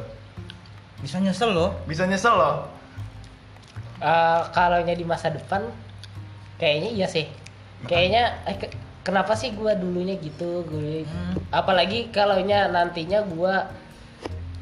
Bisa 1.02 1.20
nyesel 1.20 1.52
loh 1.52 1.76
bisa 1.84 2.08
nyesel 2.08 2.32
lo? 2.32 2.68
Eh, 4.00 4.42
kalau 4.56 4.80
nya 4.82 4.96
di 4.96 5.04
masa 5.04 5.30
depan 5.30 5.68
kayaknya 6.56 6.90
iya 6.90 7.08
sih. 7.08 7.28
Kayaknya 7.84 8.24
eh, 8.46 8.56
ke- 8.56 8.74
kenapa 9.04 9.36
sih 9.36 9.52
gua 9.52 9.76
dulunya 9.76 10.16
gitu? 10.18 10.64
Gue 10.64 11.04
Hmm. 11.04 11.36
apalagi 11.52 12.10
kalau 12.10 12.40
nya 12.40 12.66
nantinya 12.66 13.28
gua 13.28 13.68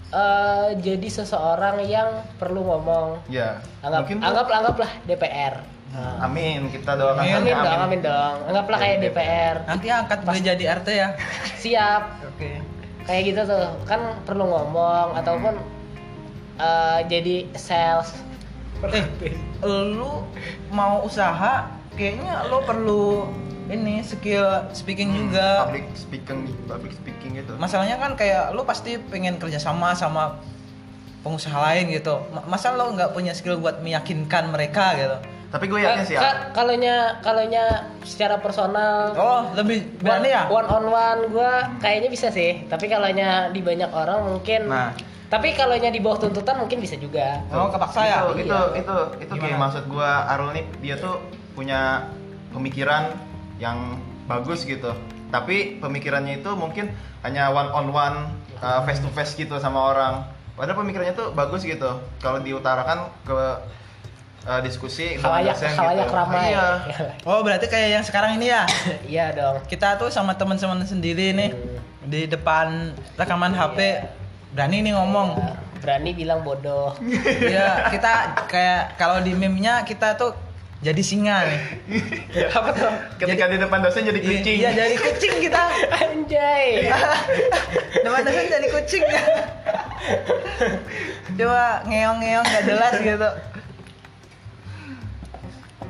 eh, 0.10 0.70
jadi 0.76 1.08
seseorang 1.08 1.86
yang 1.86 2.10
perlu 2.36 2.66
ngomong. 2.66 3.22
Ya 3.30 3.62
anggap 3.86 4.10
mungkin 4.10 4.18
anggap 4.26 4.48
anggaplah 4.50 4.92
DPR 5.06 5.56
Nah, 5.90 6.30
amin 6.30 6.70
kita 6.70 6.94
doakan 6.94 7.26
Amin, 7.26 7.34
amin 7.42 7.56
dong 7.66 7.82
amin 7.90 8.00
dong. 8.06 8.36
Anggaplah 8.46 8.78
kayak 8.78 8.98
DPR 9.02 9.56
nanti 9.66 9.88
angkat 9.90 10.20
gue 10.22 10.38
jadi 10.38 10.64
RT 10.78 10.88
ya. 10.94 11.10
Siap. 11.66 12.04
Oke. 12.30 12.62
Kayak 13.10 13.22
gitu 13.26 13.42
tuh. 13.50 13.68
Kan 13.90 14.22
perlu 14.22 14.46
ngomong 14.46 15.18
ataupun 15.18 15.58
eh, 16.62 17.00
jadi 17.10 17.50
sales. 17.58 18.14
Eh 18.86 19.06
lu 19.66 20.24
mau 20.70 21.02
usaha 21.04 21.68
kayaknya 21.98 22.48
lo 22.48 22.62
perlu 22.64 23.28
ini 23.74 24.06
skill 24.06 24.70
speaking 24.78 25.10
juga. 25.10 25.66
public 25.66 25.90
speaking 25.98 26.40
public 26.70 26.94
speaking 26.94 27.32
gitu. 27.34 27.58
Masalahnya 27.58 27.98
kan 27.98 28.14
kayak 28.14 28.54
lu 28.54 28.62
pasti 28.62 29.02
pengen 29.10 29.42
kerjasama 29.42 29.98
sama 29.98 30.38
pengusaha 31.26 31.58
lain 31.66 31.90
gitu. 31.98 32.22
Ma- 32.30 32.46
masa 32.46 32.78
lo 32.78 32.94
nggak 32.94 33.10
punya 33.18 33.34
skill 33.34 33.58
buat 33.58 33.82
meyakinkan 33.82 34.54
mereka 34.54 34.94
gitu 34.94 35.18
tapi 35.50 35.66
gue 35.66 35.82
yakin 35.82 36.06
sih 36.06 36.14
Ka- 36.14 36.22
ya 36.22 36.34
kalau 36.54 36.78
nya 36.78 37.18
kalau 37.26 37.42
nya 37.42 37.90
secara 38.06 38.38
personal. 38.38 39.18
Oh 39.18 39.42
lebih 39.58 39.98
berani 39.98 40.30
ya? 40.30 40.46
one 40.46 40.70
on 40.70 40.86
one 40.94 41.22
gue 41.34 41.54
kayaknya 41.82 42.10
bisa 42.14 42.30
sih. 42.30 42.70
Tapi 42.70 42.86
kalau 42.86 43.10
nya 43.10 43.50
di 43.50 43.62
banyak 43.66 43.90
orang 43.90 44.30
mungkin. 44.30 44.70
Nah. 44.70 44.94
tapi 45.30 45.54
kalau 45.54 45.78
nya 45.78 45.94
di 45.94 46.02
bawah 46.02 46.26
tuntutan 46.26 46.58
mungkin 46.58 46.82
bisa 46.82 46.98
juga. 46.98 47.42
Oh 47.54 47.70
kepaksa 47.70 48.02
ya? 48.02 48.26
Itu 48.34 48.42
itu 48.42 48.50
Iya. 48.50 48.82
itu 48.82 48.96
itu 49.22 49.34
kayak 49.38 49.62
maksud 49.62 49.86
gua 49.86 50.26
Arul 50.26 50.58
nih 50.58 50.66
dia 50.82 50.98
tuh 50.98 51.22
punya 51.54 52.10
pemikiran 52.50 53.14
yang 53.62 54.02
bagus 54.26 54.66
gitu. 54.66 54.90
Tapi 55.30 55.78
pemikirannya 55.78 56.42
itu 56.42 56.50
mungkin 56.58 56.90
hanya 57.22 57.54
one 57.54 57.70
on 57.70 57.94
one 57.94 58.18
face 58.90 59.02
to 59.02 59.10
face 59.14 59.38
gitu 59.38 59.62
sama 59.62 59.94
orang. 59.94 60.26
Padahal 60.58 60.82
pemikirannya 60.82 61.14
tuh 61.14 61.30
bagus 61.34 61.62
gitu. 61.62 62.02
Kalau 62.18 62.42
diutarakan 62.42 63.14
ke 63.22 63.38
uh, 64.48 64.60
diskusi 64.64 65.20
dosen 65.20 65.72
khalayak 65.76 66.08
gitu. 66.08 66.16
ramai 66.16 66.54
iya. 66.54 66.68
Oh 67.30 67.42
berarti 67.44 67.66
kayak 67.68 67.90
yang 68.00 68.06
sekarang 68.06 68.40
ini 68.40 68.54
ya? 68.54 68.64
Iya 69.12 69.26
dong. 69.36 69.58
Kita 69.68 70.00
tuh 70.00 70.14
sama 70.14 70.36
teman-teman 70.38 70.86
sendiri 70.86 71.36
nih 71.36 71.52
di 72.06 72.26
depan 72.30 72.96
rekaman 73.20 73.52
HP 73.52 74.06
berani 74.56 74.86
nih 74.86 74.94
ngomong. 74.96 75.36
Berani 75.80 76.12
bilang 76.16 76.46
bodoh. 76.46 76.96
Ya 77.56 77.90
kita 77.92 78.46
kayak 78.48 78.96
kalau 78.96 79.20
di 79.20 79.36
meme-nya 79.36 79.84
kita 79.84 80.16
tuh 80.16 80.36
jadi 80.80 81.02
singa 81.04 81.44
nih. 81.44 81.60
Apa 82.56 82.72
tuh? 82.72 82.92
Ketika 83.20 83.52
di 83.52 83.58
depan 83.60 83.84
dosen 83.84 84.08
jadi 84.08 84.20
kucing. 84.24 84.56
iya 84.64 84.72
jadi 84.72 84.96
kucing 84.96 85.34
kita. 85.44 85.64
Anjay. 85.92 86.88
Depan 88.00 88.22
dosen 88.24 88.46
jadi 88.48 88.68
kucing 88.72 89.04
coba 91.40 91.88
ngeong-ngeong 91.88 92.46
gak 92.46 92.64
jelas 92.68 92.94
gitu 93.00 93.30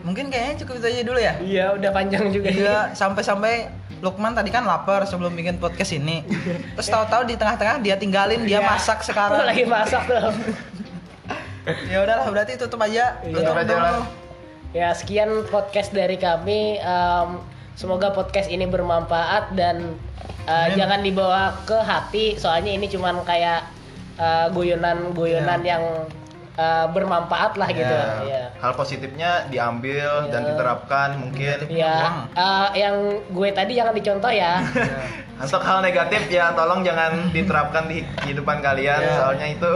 mungkin 0.10 0.26
kayaknya 0.28 0.66
cukup 0.66 0.82
itu 0.82 0.88
aja 0.90 1.02
dulu 1.06 1.20
ya 1.20 1.34
iya 1.40 1.66
udah 1.72 1.90
panjang 1.94 2.34
juga 2.34 2.50
Iya, 2.50 2.78
sampai-sampai 2.92 3.70
Lukman 4.00 4.32
tadi 4.32 4.48
kan 4.48 4.64
lapar 4.64 5.04
sebelum 5.04 5.36
bikin 5.36 5.60
podcast 5.60 5.92
ini. 5.92 6.24
Terus 6.80 6.88
tahu-tahu 6.88 7.28
di 7.28 7.36
tengah-tengah 7.36 7.84
dia 7.84 8.00
tinggalin, 8.00 8.48
dia 8.48 8.64
Iya. 8.64 8.72
masak 8.72 9.04
sekarang. 9.04 9.44
lagi 9.52 9.68
masak 9.68 10.08
tuh 10.08 10.24
Ya 11.92 12.02
udahlah, 12.02 12.32
berarti 12.32 12.56
tutup 12.56 12.80
aja. 12.80 13.20
Iya. 13.22 13.36
Tutup 13.36 13.60
aja. 13.60 13.76
Ya 14.72 14.96
sekian 14.96 15.44
podcast 15.48 15.92
dari 15.92 16.16
kami. 16.16 16.80
Em, 16.80 17.30
semoga 17.76 18.16
podcast 18.16 18.48
ini 18.48 18.64
bermanfaat 18.64 19.52
dan 19.54 20.00
eh, 20.48 20.54
Amin. 20.72 20.80
jangan 20.80 21.00
dibawa 21.04 21.60
ke 21.68 21.76
hati. 21.76 22.40
Soalnya 22.40 22.72
ini 22.72 22.88
cuman 22.88 23.20
kayak 23.28 23.68
eh, 24.16 24.48
guyonan-guyonan 24.50 25.60
Ya. 25.60 25.76
yang 25.76 25.84
eh, 26.60 26.86
bermanfaat 26.90 27.56
lah 27.56 27.70
gitu. 27.72 27.88
Ya, 27.88 28.20
Ya. 28.22 28.44
hal 28.54 28.74
positifnya 28.74 29.48
diambil 29.48 30.28
dan 30.28 30.44
Iya. 30.44 30.48
diterapkan 30.50 31.10
mungkin 31.18 31.58
Ya, 31.68 31.96
Uang. 31.98 32.18
eh, 32.36 32.68
yang 32.78 32.96
gue 33.26 33.50
tadi 33.50 33.72
jangan 33.74 33.94
dicontoh 33.94 34.28
ya. 34.30 34.60
Untuk 35.40 35.62
hal 35.62 35.80
negatif 35.80 36.28
ya 36.28 36.52
tolong 36.52 36.84
jangan 36.84 37.32
diterapkan 37.32 37.88
di 37.88 38.04
kehidupan 38.18 38.60
kalian 38.60 39.00
Ya. 39.00 39.16
soalnya 39.16 39.48
itu 39.48 39.72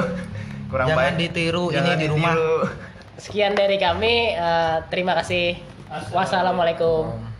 kurang 0.67 0.91
Jangan 0.91 1.07
baik. 1.09 1.21
ditiru 1.23 1.65
ini 1.69 1.75
Jangan 1.79 1.95
di 1.95 2.07
rumah. 2.07 2.33
ditiru. 2.33 2.55
Sekian 3.15 3.53
dari 3.53 3.77
kami. 3.77 4.15
eh, 4.35 4.77
terima 4.89 5.15
kasih. 5.15 5.55
Wassalamualaikum. 6.11 7.32